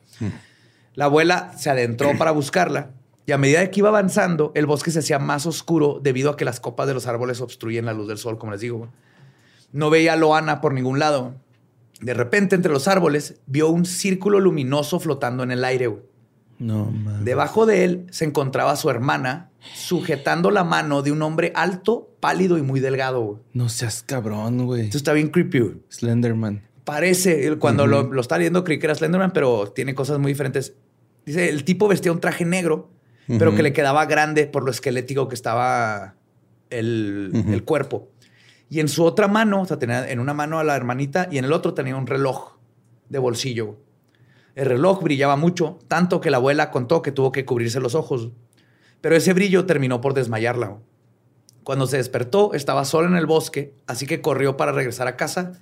[0.94, 2.90] La abuela se adentró para buscarla
[3.26, 6.44] y a medida que iba avanzando, el bosque se hacía más oscuro debido a que
[6.44, 8.88] las copas de los árboles obstruyen la luz del sol, como les digo.
[9.72, 11.34] No veía a Loana por ningún lado.
[12.00, 15.92] De repente, entre los árboles, vio un círculo luminoso flotando en el aire.
[16.58, 17.24] No, man.
[17.24, 22.58] Debajo de él se encontraba su hermana sujetando la mano de un hombre alto, pálido
[22.58, 23.20] y muy delgado.
[23.20, 23.38] güey.
[23.52, 24.82] No seas cabrón, güey.
[24.82, 25.60] Esto está bien creepy.
[25.60, 25.74] güey.
[25.90, 26.62] Slenderman.
[26.84, 30.74] Parece, cuando lo, lo estaba leyendo creí que era Slenderman, pero tiene cosas muy diferentes.
[31.24, 32.90] Dice, el tipo vestía un traje negro,
[33.26, 36.14] pero que le quedaba grande por lo esquelético que estaba
[36.70, 38.08] el, el cuerpo.
[38.70, 41.38] Y en su otra mano, o sea, tenía en una mano a la hermanita y
[41.38, 42.56] en el otro tenía un reloj
[43.08, 43.78] de bolsillo.
[44.54, 48.30] El reloj brillaba mucho, tanto que la abuela contó que tuvo que cubrirse los ojos.
[49.00, 50.76] Pero ese brillo terminó por desmayarla.
[51.64, 55.52] Cuando se despertó, estaba sola en el bosque, así que corrió para regresar a casa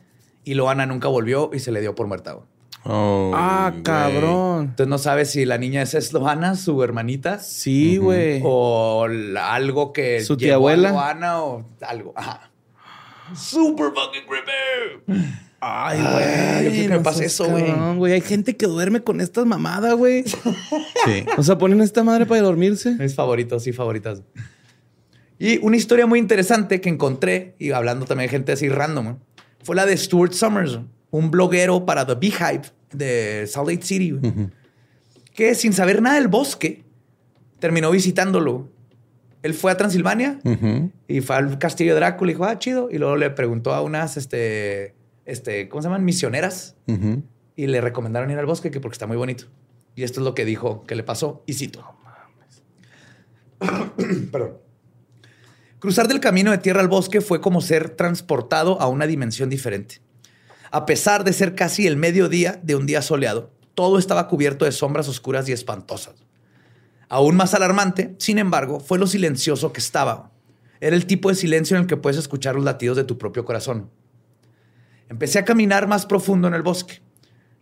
[0.44, 2.32] y Loana nunca volvió y se le dio por muerta.
[2.32, 2.46] güey.
[2.86, 3.82] Oh, ah, güey.
[3.82, 4.64] cabrón.
[4.66, 8.42] Entonces no sabes si la niña esa es Loana, su hermanita, Sí, güey.
[8.44, 10.90] o la- algo que ¿Su tía llevó a abuela?
[10.92, 12.12] Loana o algo.
[12.14, 12.50] Ajá.
[13.34, 15.30] Super fucking creepy.
[15.66, 16.64] Ay, Ay, güey.
[16.64, 17.66] yo quiero que me pase eso, güey.
[17.66, 18.12] cabrón, güey.
[18.12, 20.24] Hay gente que duerme con estas mamadas, güey.
[20.24, 21.24] Sí.
[21.38, 22.92] O sea, ponen esta madre para dormirse.
[22.96, 24.22] Mis favoritos, sí, favoritas.
[25.38, 29.18] Y una historia muy interesante que encontré, y hablando también de gente así random,
[29.62, 30.78] fue la de Stuart Summers,
[31.10, 32.62] un bloguero para The Beehive
[32.92, 34.16] de Salt Lake City,
[35.34, 36.84] que sin saber nada del bosque,
[37.58, 38.68] terminó visitándolo.
[39.42, 40.38] Él fue a Transilvania
[41.08, 42.88] y fue al castillo de Drácula y dijo, ah, chido.
[42.90, 44.94] Y luego le preguntó a unas, este,
[45.24, 46.04] este, ¿cómo se llaman?
[46.04, 46.76] Misioneras.
[47.56, 49.44] Y le recomendaron ir al bosque que porque está muy bonito.
[49.94, 51.42] Y esto es lo que dijo que le pasó.
[51.46, 51.84] Y cito.
[54.32, 54.58] Perdón.
[55.78, 60.00] Cruzar del camino de tierra al bosque fue como ser transportado a una dimensión diferente.
[60.70, 64.72] A pesar de ser casi el mediodía de un día soleado, todo estaba cubierto de
[64.72, 66.14] sombras oscuras y espantosas.
[67.08, 70.32] Aún más alarmante, sin embargo, fue lo silencioso que estaba.
[70.80, 73.44] Era el tipo de silencio en el que puedes escuchar los latidos de tu propio
[73.44, 73.90] corazón.
[75.08, 77.00] Empecé a caminar más profundo en el bosque.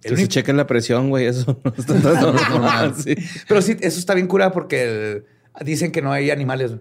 [0.02, 1.26] El único- chequen la presión, güey.
[1.26, 2.32] Eso no está no,
[2.88, 3.14] no, sí.
[3.48, 5.24] Pero sí, eso está bien cura porque el-
[5.64, 6.72] dicen que no hay animales.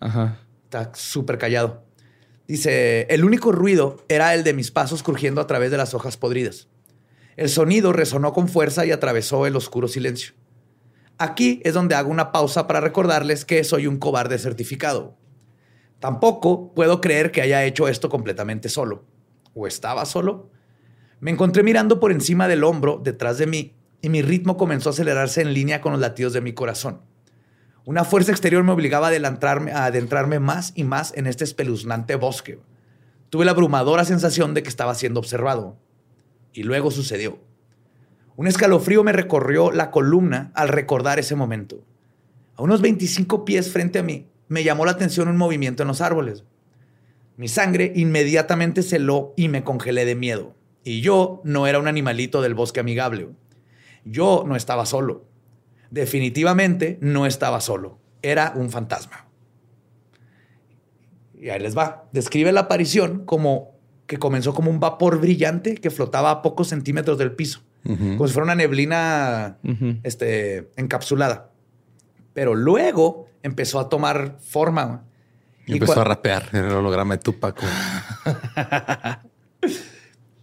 [0.00, 0.38] Ajá.
[0.64, 1.84] Está súper callado.
[2.46, 6.16] Dice, el único ruido era el de mis pasos crujiendo a través de las hojas
[6.16, 6.68] podridas.
[7.36, 10.34] El sonido resonó con fuerza y atravesó el oscuro silencio.
[11.18, 15.16] Aquí es donde hago una pausa para recordarles que soy un cobarde certificado.
[15.98, 19.04] Tampoco puedo creer que haya hecho esto completamente solo.
[19.60, 20.48] ¿O estaba solo?
[21.20, 24.92] Me encontré mirando por encima del hombro detrás de mí y mi ritmo comenzó a
[24.92, 27.02] acelerarse en línea con los latidos de mi corazón.
[27.84, 32.14] Una fuerza exterior me obligaba a adelantarme, a adentrarme más y más en este espeluznante
[32.14, 32.58] bosque.
[33.28, 35.76] Tuve la abrumadora sensación de que estaba siendo observado.
[36.54, 37.38] Y luego sucedió.
[38.36, 41.84] Un escalofrío me recorrió la columna al recordar ese momento.
[42.56, 46.00] A unos 25 pies frente a mí, me llamó la atención un movimiento en los
[46.00, 46.44] árboles.
[47.40, 50.54] Mi sangre inmediatamente se heló y me congelé de miedo.
[50.84, 53.30] Y yo no era un animalito del bosque amigable.
[54.04, 55.24] Yo no estaba solo.
[55.90, 57.98] Definitivamente no estaba solo.
[58.20, 59.26] Era un fantasma.
[61.40, 62.10] Y ahí les va.
[62.12, 63.70] Describe la aparición como
[64.06, 67.62] que comenzó como un vapor brillante que flotaba a pocos centímetros del piso.
[67.84, 69.56] Como si fuera una neblina
[70.02, 71.52] este, encapsulada.
[72.34, 75.06] Pero luego empezó a tomar forma.
[75.66, 77.60] Y empezó a rapear el holograma de Tupac.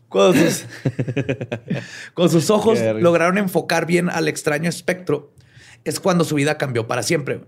[0.10, 0.66] Cuando sus,
[2.14, 5.34] con sus ojos lograron enfocar bien al extraño espectro,
[5.84, 7.44] es cuando su vida cambió para siempre.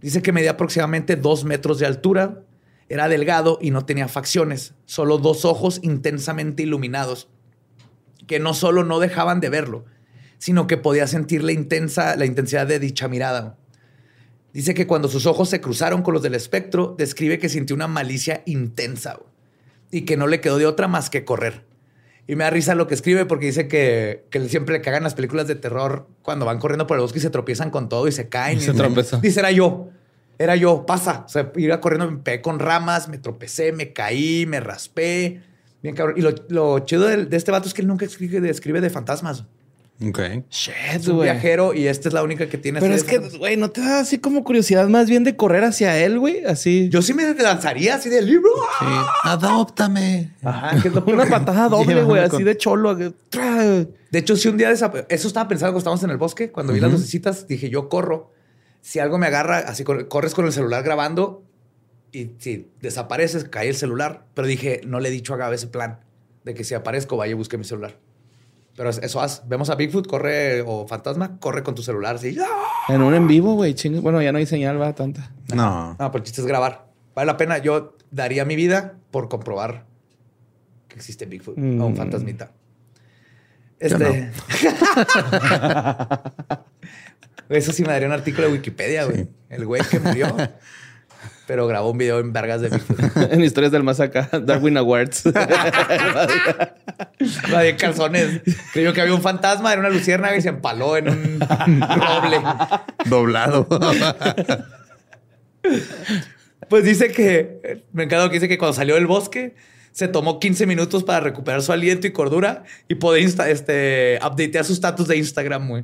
[0.00, 2.42] Dice que medía aproximadamente dos metros de altura,
[2.88, 7.28] era delgado y no tenía facciones, solo dos ojos intensamente iluminados,
[8.26, 9.84] que no solo no dejaban de verlo,
[10.38, 13.58] sino que podía sentir la, intensa, la intensidad de dicha mirada.
[14.52, 17.86] Dice que cuando sus ojos se cruzaron con los del espectro, describe que sintió una
[17.88, 19.30] malicia intensa güey,
[19.92, 21.64] y que no le quedó de otra más que correr.
[22.26, 25.14] Y me da risa lo que escribe porque dice que, que siempre le cagan las
[25.14, 28.12] películas de terror cuando van corriendo por el bosque y se tropiezan con todo y
[28.12, 28.58] se caen.
[28.58, 29.20] Y se Y- tropezan.
[29.20, 29.88] Dice, era yo.
[30.38, 31.24] Era yo, pasa.
[31.26, 35.42] O sea, iba corriendo, me pegué con ramas, me tropecé, me caí, me raspé.
[35.82, 36.16] Bien cabrón.
[36.18, 38.90] Y lo, lo chido de, de este vato es que él nunca escribe, escribe de
[38.90, 39.44] fantasmas.
[40.02, 40.18] Ok.
[40.50, 41.30] Shit, Es un güey.
[41.30, 42.80] viajero y esta es la única que tiene.
[42.80, 45.98] Pero es que, güey, ¿no te da así como curiosidad más bien de correr hacia
[45.98, 46.42] él, güey?
[46.44, 46.88] Así.
[46.90, 48.50] Yo sí me lanzaría así del libro.
[48.78, 48.86] Sí.
[49.24, 50.30] Adóptame.
[50.42, 52.94] Ajá, que Una patada doble, güey, con- así de cholo.
[52.94, 56.80] De hecho, si un día eso estaba pensando cuando estábamos en el bosque, cuando vi
[56.80, 58.32] las lucecitas, dije yo corro.
[58.82, 61.42] Si algo me agarra, así cor- corres con el celular grabando
[62.12, 64.24] y si desapareces, cae el celular.
[64.34, 66.00] Pero dije, no le he dicho a Gabe ese plan
[66.44, 67.98] de que si aparezco, vaya y busque mi celular.
[68.76, 69.42] Pero es- eso haz.
[69.48, 72.16] Vemos a Bigfoot, corre o fantasma, corre con tu celular.
[72.16, 72.36] Así.
[72.40, 72.92] ¡ah!
[72.92, 73.74] En un en vivo, güey.
[74.00, 75.32] Bueno, ya no hay señal, va tanta.
[75.54, 75.90] No.
[75.98, 76.86] No, pero el chiste es grabar.
[77.14, 77.58] Vale la pena.
[77.58, 79.86] Yo daría mi vida por comprobar
[80.88, 81.96] que existe Bigfoot o un Mm.
[81.96, 82.52] fantasmita.
[83.80, 84.30] Yo Este.
[87.48, 89.28] Eso sí me daría un artículo de Wikipedia, güey.
[89.48, 90.28] El güey que murió,
[91.50, 93.00] pero grabó un video en vergas de Bigfoot.
[93.32, 95.24] en historias del más acá, Darwin Awards.
[97.50, 98.40] De calzones.
[98.72, 102.40] Creyó que había un fantasma, era una luciérnaga y se empaló en un roble.
[103.06, 103.66] Doblado.
[106.68, 109.56] Pues dice que, me encanta que dice que cuando salió del bosque,
[109.90, 114.64] se tomó 15 minutos para recuperar su aliento y cordura y poder insta- este, updatear
[114.64, 115.82] su status de Instagram, güey.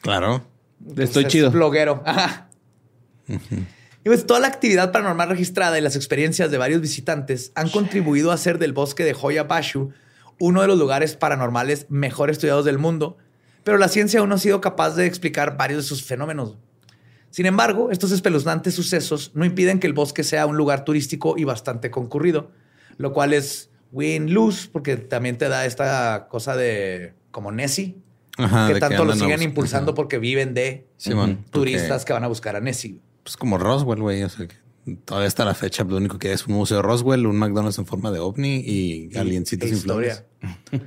[0.00, 0.46] claro.
[0.96, 1.50] Estoy Es chido.
[1.50, 2.02] bloguero.
[2.06, 2.48] Ajá.
[4.04, 8.30] Y pues toda la actividad paranormal registrada y las experiencias de varios visitantes han contribuido
[8.32, 9.92] a hacer del bosque de Hoya Bashu
[10.40, 13.16] uno de los lugares paranormales mejor estudiados del mundo,
[13.62, 16.58] pero la ciencia aún no ha sido capaz de explicar varios de sus fenómenos.
[17.30, 21.44] Sin embargo, estos espeluznantes sucesos no impiden que el bosque sea un lugar turístico y
[21.44, 22.50] bastante concurrido,
[22.98, 27.96] lo cual es win-lose porque también te da esta cosa de como Nessie,
[28.36, 29.96] Ajá, que tanto lo siguen impulsando Ajá.
[29.96, 33.00] porque viven de Simón, turistas porque, que van a buscar a Nessie.
[33.22, 34.22] Pues como Roswell, güey.
[34.22, 34.62] O sea, que
[35.04, 35.84] Todavía está la fecha.
[35.84, 39.16] Lo único que hay es un museo Roswell, un McDonald's en forma de ovni y,
[39.16, 40.24] aliencitos e inflables.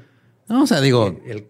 [0.47, 1.47] No, o sea, digo, El-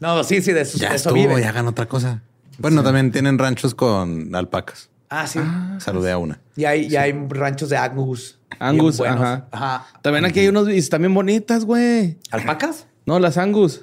[0.00, 2.24] no, sí, sí, de eso, ya de eso estuvo, ya hagan otra cosa.
[2.58, 4.90] Bueno, también tienen ranchos con alpacas.
[5.08, 5.38] Ah, sí.
[5.78, 6.40] Saludé a una.
[6.56, 8.40] Y hay, y hay ranchos de Angus.
[8.58, 9.46] Angus, ajá.
[9.52, 9.86] Ajá.
[10.02, 12.18] También aquí hay unos y están bien bonitas, güey.
[12.32, 12.88] ¿Alpacas?
[13.06, 13.82] No, las Angus.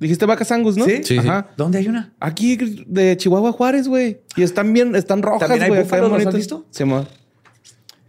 [0.00, 0.86] Dijiste vacas Angus, ¿no?
[0.86, 1.02] Sí.
[1.04, 1.18] Sí.
[1.56, 2.12] ¿Dónde hay una?
[2.20, 4.22] Aquí de Chihuahua Juárez, güey.
[4.34, 5.82] Y están bien, están rojas, ¿También hay güey.
[5.82, 6.10] búfalos?
[6.10, 6.64] ¿Los has visto?
[6.70, 7.06] Sí, mo.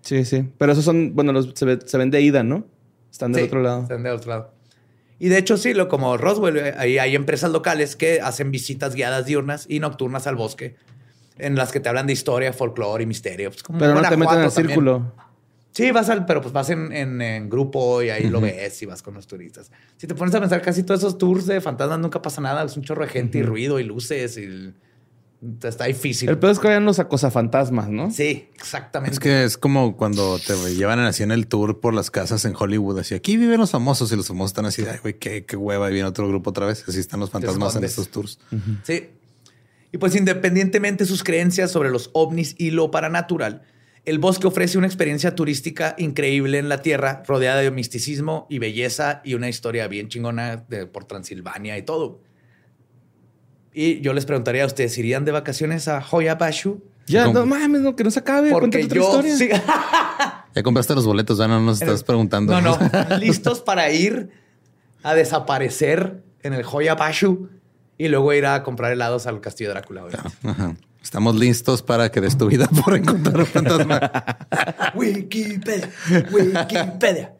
[0.01, 0.49] sí, sí.
[0.57, 2.65] Pero esos son, bueno, los, se, ve- se ven de ida, ¿no?
[3.11, 3.81] Están del Sí, otro lado.
[3.83, 4.53] Están del otro lado.
[5.19, 8.95] Y de hecho, sí, lo como Roswell, eh, ahí hay empresas locales que hacen visitas
[8.95, 10.75] guiadas diurnas y nocturnas al bosque,
[11.37, 13.49] en las que te hablan de historia, folclore y misterio.
[13.51, 14.69] Pues como Pero no te meten en el Guanajuato también.
[14.79, 15.13] círculo.
[15.73, 18.85] Sí, vas al, pero pues vas en, en- en grupo y ahí lo ves y
[18.85, 19.71] vas con los turistas.
[19.97, 22.63] Si te pones a pensar, casi todos esos tours de fantasmas nunca pasa nada.
[22.63, 24.73] Es un chorro de gente y ruido y luces y
[25.63, 26.29] está difícil.
[26.29, 28.11] El pedo es que vayan los acosafantasmas, ¿no?
[28.11, 29.13] Sí, exactamente.
[29.13, 32.53] Es que es como cuando te llevan así en el tour por las casas en
[32.57, 32.99] Hollywood.
[32.99, 34.83] Así aquí viven los famosos y los famosos están así.
[34.83, 35.89] Ay, güey, qué, qué hueva.
[35.89, 36.83] Y viene otro grupo otra vez.
[36.87, 38.39] Así están los fantasmas en estos tours.
[38.83, 39.09] Sí.
[39.93, 43.63] Y pues independientemente de sus creencias sobre los ovnis y lo paranatural,
[44.05, 49.21] el bosque ofrece una experiencia turística increíble en la Tierra, rodeada de misticismo y belleza
[49.23, 52.19] y una historia bien chingona de, por Transilvania y todo.
[53.73, 56.83] Y yo les preguntaría a ustedes, ¿irían de vacaciones a Hoya Bashu?
[57.07, 57.39] Ya, ¿Cómo?
[57.39, 58.49] no mames, no, que no se acabe.
[58.51, 59.27] Porque Cuéntate otra yo...
[59.27, 59.57] historia.
[59.57, 59.63] sí.
[60.53, 62.59] Ya compraste los boletos, ya no nos estás preguntando.
[62.59, 63.17] No, no.
[63.19, 64.31] Listos para ir
[65.01, 67.47] a desaparecer en el Hoya Bashu
[67.97, 70.03] y luego ir a comprar helados al Castillo de Drácula.
[70.03, 70.37] obviamente.
[70.43, 70.75] Ajá.
[71.01, 74.11] Estamos listos para que des tu vida por encontrar un fantasma.
[74.95, 75.89] Wikipedia,
[76.31, 77.33] Wikipedia.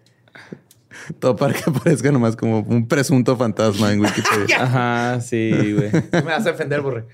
[1.20, 4.58] Todo para que aparezca nomás como un presunto fantasma en Wikipedia.
[4.64, 5.92] Ajá, sí, güey.
[6.12, 7.06] Me vas a defender, borre.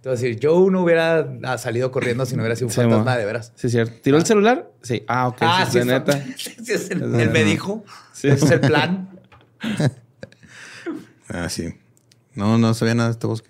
[0.00, 2.72] Te voy a decir, yo no hubiera ah, salido corriendo si no hubiera sido un
[2.72, 3.18] Sí, fantasma mo.
[3.18, 3.52] de veras.
[3.56, 3.94] Sí, cierto.
[4.02, 4.70] ¿Tiró el celular?
[4.82, 5.02] Sí.
[5.08, 5.36] Ah, ok.
[5.40, 6.12] ah, sí, sí, de es neta.
[6.36, 7.84] Sí, es el- Es de él me dijo.
[8.12, 8.28] Sí.
[8.28, 9.10] Ese es el plan.
[11.28, 11.74] Ah, sí.
[12.34, 13.48] No, no sabía nada de este bosque.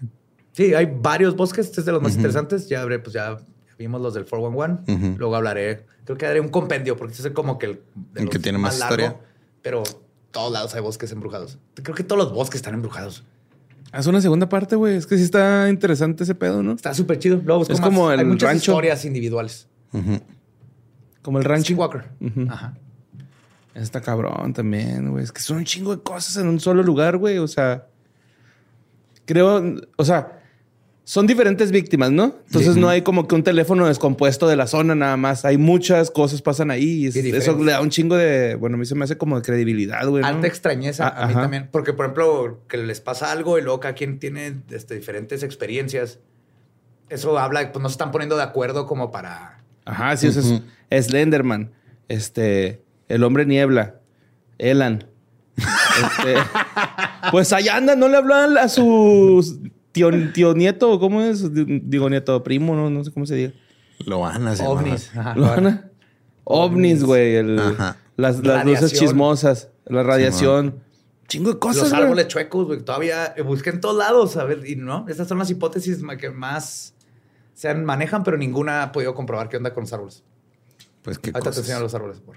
[0.57, 1.67] Sí, hay varios bosques.
[1.67, 2.67] Este es de los más interesantes.
[2.69, 3.37] Ya habré, pues ya
[3.79, 4.91] vimos los del 411.
[4.91, 5.19] Ujú.
[5.19, 5.85] Luego hablaré.
[6.07, 7.81] Creo que haré un compendio porque este es como que el,
[8.13, 9.17] de El que tiene más historia.
[9.61, 9.83] Pero
[10.31, 11.59] todos lados hay bosques embrujados.
[11.75, 13.23] Creo que todos los bosques están embrujados.
[13.93, 14.97] Haz una segunda parte, güey.
[14.97, 16.73] Es que sí está interesante ese pedo, ¿no?
[16.73, 17.41] Está súper chido.
[17.45, 17.81] Luego Es más.
[17.81, 18.73] como hay el muchas rancho.
[18.73, 19.69] historias individuales.
[21.21, 21.65] Como el rancho.
[21.65, 22.05] Skinwalker.
[22.21, 22.47] Ujú.
[22.51, 22.79] Ajá.
[23.75, 25.23] Está cabrón también, güey.
[25.23, 27.37] Es que son un chingo de cosas en un solo lugar, güey.
[27.39, 27.87] O sea,
[29.27, 29.63] creo,
[29.97, 30.36] o sea,
[31.09, 32.35] son diferentes víctimas, ¿no?
[32.47, 35.45] Entonces no hay como que un teléfono descompuesto de la zona nada más.
[35.45, 37.05] Hay muchas cosas pasan ahí.
[37.05, 39.37] y es- eso le da un chingo de, bueno, a mí se me hace como
[39.37, 40.23] de credibilidad, güey.
[40.23, 40.29] ¿no?
[40.29, 41.43] Alta extrañeza Ah, a mí ajá.
[41.43, 41.69] también.
[41.71, 46.19] Porque, por ejemplo, que les pasa algo y luego cada quien tiene este, diferentes experiencias.
[47.09, 49.63] Eso habla, pues no se están poniendo de acuerdo como para.
[49.85, 50.41] Ajá, sí, eso
[50.91, 51.71] es Slenderman,
[52.09, 54.01] este, el hombre niebla,
[54.59, 55.07] Elan.
[55.57, 56.35] Este,
[57.31, 61.55] pues allá anda, no le hablan a su tío, tío nieto, ¿o ¿cómo es?
[61.55, 63.53] Digo nieto, primo, no, no sé cómo se diga.
[64.05, 65.11] Loana se ovnis.
[65.17, 65.91] Ajá, ¿Loana?
[66.45, 70.83] Ovnis, güey, las, las luces chismosas, la radiación.
[71.29, 72.03] Chingo de cosas, Los güey.
[72.03, 72.83] árboles chuecos, güey.
[72.83, 75.07] Todavía eh, busqué en todos lados, a ver, y no.
[75.09, 76.95] Estas son las hipótesis que más
[77.55, 80.23] se manejan, pero ninguna ha podido comprobar qué onda con los árboles.
[81.03, 82.21] Pues qué Ahorita te enseño los árboles.
[82.21, 82.37] Por.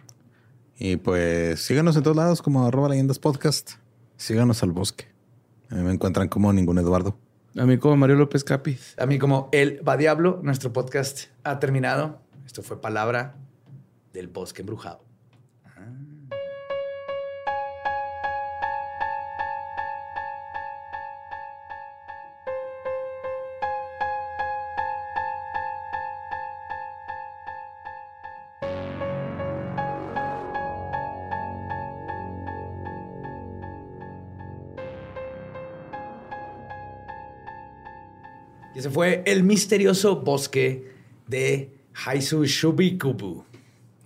[0.79, 3.71] Y pues síganos en todos lados como arroba leyendas podcast.
[4.15, 5.05] Síganos al bosque.
[5.69, 7.15] A mí me encuentran como ningún Eduardo.
[7.57, 8.77] A mí como Mario López Capi.
[8.97, 12.21] A mí, como El Va Diablo, nuestro podcast ha terminado.
[12.45, 13.35] Esto fue Palabra
[14.13, 15.08] del Bosque Embrujado.
[38.79, 40.93] Ese fue el misterioso bosque
[41.27, 41.71] de
[42.05, 43.43] Haisu Shubikubu.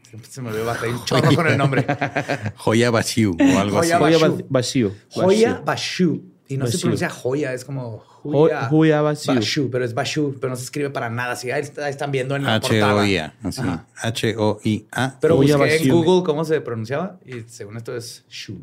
[0.10, 1.86] Siempre se me olvidó bajar un chorro con el nombre.
[2.58, 4.04] Joya Bashiu o algo Joya así.
[4.20, 4.92] Joya vacío.
[5.10, 6.22] Joya Bashu.
[6.48, 9.34] Y no se pronuncia joya, es como Joya Joya Bashu.
[9.34, 11.32] Bashu, pero es Bashu, pero no se escribe para nada.
[11.34, 12.92] Así ahí, está- ahí están viendo en la portada.
[13.02, 13.34] H-O-I-A.
[13.44, 13.62] así.
[13.62, 13.88] Ajá.
[14.02, 15.18] H-O-I-A.
[15.20, 15.90] Pero Joya busqué en.
[15.90, 18.60] Google cómo se pronunciaba y según esto es Shu.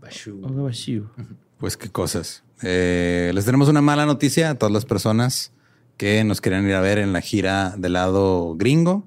[0.00, 0.42] Bashu.
[0.42, 1.08] Joya Bashu.
[1.58, 2.42] Pues qué cosas.
[2.62, 5.52] Eh, les tenemos una mala noticia a todas las personas
[5.96, 9.04] que nos querían ir a ver en la gira del lado gringo.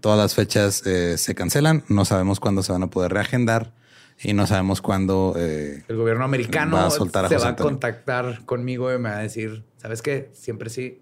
[0.00, 1.84] Todas las fechas eh, se cancelan.
[1.88, 3.72] No sabemos cuándo se van a poder reagendar
[4.20, 5.34] y no sabemos cuándo.
[5.36, 8.98] eh, El gobierno americano Va a soltar a se José va a contactar conmigo y
[8.98, 10.30] me va a decir, ¿sabes qué?
[10.32, 11.00] Siempre sí,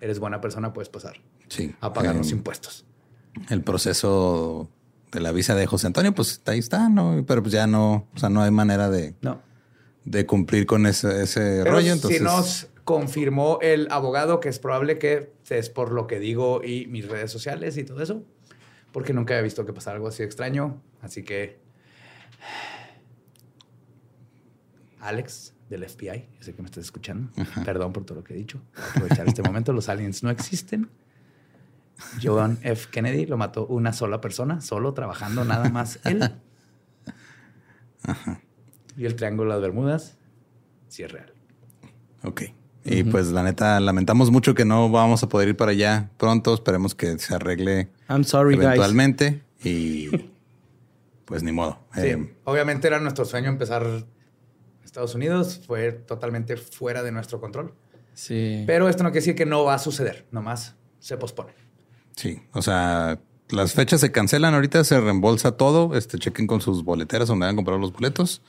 [0.00, 1.14] eres buena persona, puedes pasar.
[1.48, 1.74] Sí.
[1.80, 2.84] a pagar los impuestos.
[3.50, 4.68] El proceso
[5.12, 7.22] de la visa de José Antonio, pues ahí está, ¿no?
[7.26, 9.40] Pero pues ya no, o sea, no hay manera de, No.
[10.04, 11.92] De cumplir con ese, ese Pero rollo.
[11.92, 16.62] Entonces, si nos confirmó el abogado que es probable que es por lo que digo
[16.62, 18.22] y mis redes sociales y todo eso,
[18.92, 20.80] porque nunca había visto que pasara algo así extraño.
[21.02, 21.58] Así que,
[25.00, 27.30] Alex del FBI, sé que me estás escuchando.
[27.64, 28.60] Perdón por todo lo que he dicho.
[28.74, 29.72] Voy a aprovechar este momento.
[29.72, 30.90] Los aliens no existen.
[32.22, 32.88] John F.
[32.90, 36.30] Kennedy lo mató una sola persona, solo trabajando nada más él.
[38.96, 40.16] Y el Triángulo de las Bermudas,
[40.88, 41.32] sí es real.
[42.22, 42.42] Ok.
[42.86, 46.52] Y pues la neta, lamentamos mucho que no vamos a poder ir para allá pronto.
[46.52, 48.64] Esperemos que se arregle I'm sorry, guys.
[48.66, 49.42] eventualmente.
[49.62, 50.08] Y
[51.24, 51.78] pues ni modo.
[51.94, 54.04] Sí, Eh, obviamente era nuestro sueño empezar en
[54.84, 55.62] Estados Unidos.
[55.66, 57.72] Fue totalmente fuera de nuestro control.
[58.12, 58.64] Sí.
[58.66, 60.26] Pero esto no quiere decir que no va a suceder.
[60.30, 61.52] Nomás se pospone.
[62.16, 62.42] sí.
[62.52, 63.18] O sea,
[63.48, 65.96] las fechas se cancelan ahorita, se reembolsa todo.
[65.96, 68.42] Este, chequen con sus boleteras donde han comprado los boletos.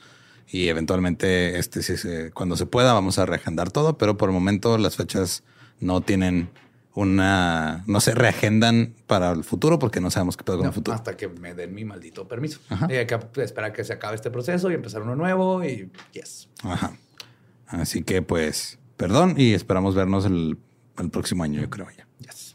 [0.48, 3.98] Y eventualmente, este, si se- cuando se pueda, vamos a reagendar todo.
[3.98, 5.42] Pero por el momento las fechas
[5.80, 6.48] no tienen
[6.94, 10.74] una, no se reagendan para el futuro porque no sabemos qué pedo con No, el
[10.74, 10.94] futuro.
[10.96, 12.60] hasta que me den mi maldito permiso.
[12.88, 15.62] Y hay que esperar que se acabe este proceso y empezar uno nuevo.
[15.64, 16.48] Y yes.
[16.62, 16.96] Ajá.
[17.66, 20.56] Así que pues, perdón y esperamos vernos el,
[20.98, 22.06] el próximo año, yo creo ya.
[22.20, 22.54] yes.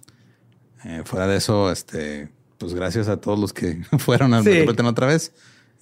[0.85, 4.65] Eh, fuera de eso, este, pues gracias a todos los que fueron a Sí.
[4.67, 5.33] Otra vez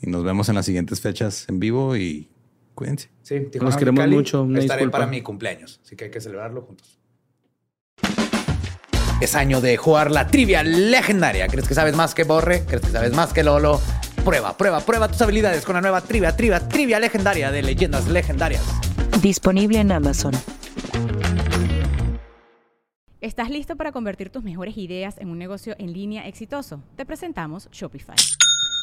[0.02, 2.30] y nos vemos en las siguientes fechas en vivo y
[2.76, 3.10] cuídense.
[3.22, 4.98] Sí, Tijuana, Los queremos mucho, una Estaré disculpa.
[5.00, 5.80] para mi cumpleaños.
[5.84, 6.98] Así que hay que celebrarlo juntos.
[9.22, 11.48] Es año de jugar la trivia legendaria.
[11.48, 12.64] ¿Crees que sabes más que Borre?
[12.66, 13.82] ¿Crees que sabes más que Lolo?
[14.24, 18.64] Prueba, prueba, prueba tus habilidades con la nueva trivia, trivia, trivia legendaria de leyendas legendarias.
[19.22, 20.34] Disponible en Amazon.
[23.20, 26.82] ¿Estás listo para convertir tus mejores ideas en un negocio en línea exitoso?
[26.96, 28.16] Te presentamos Shopify.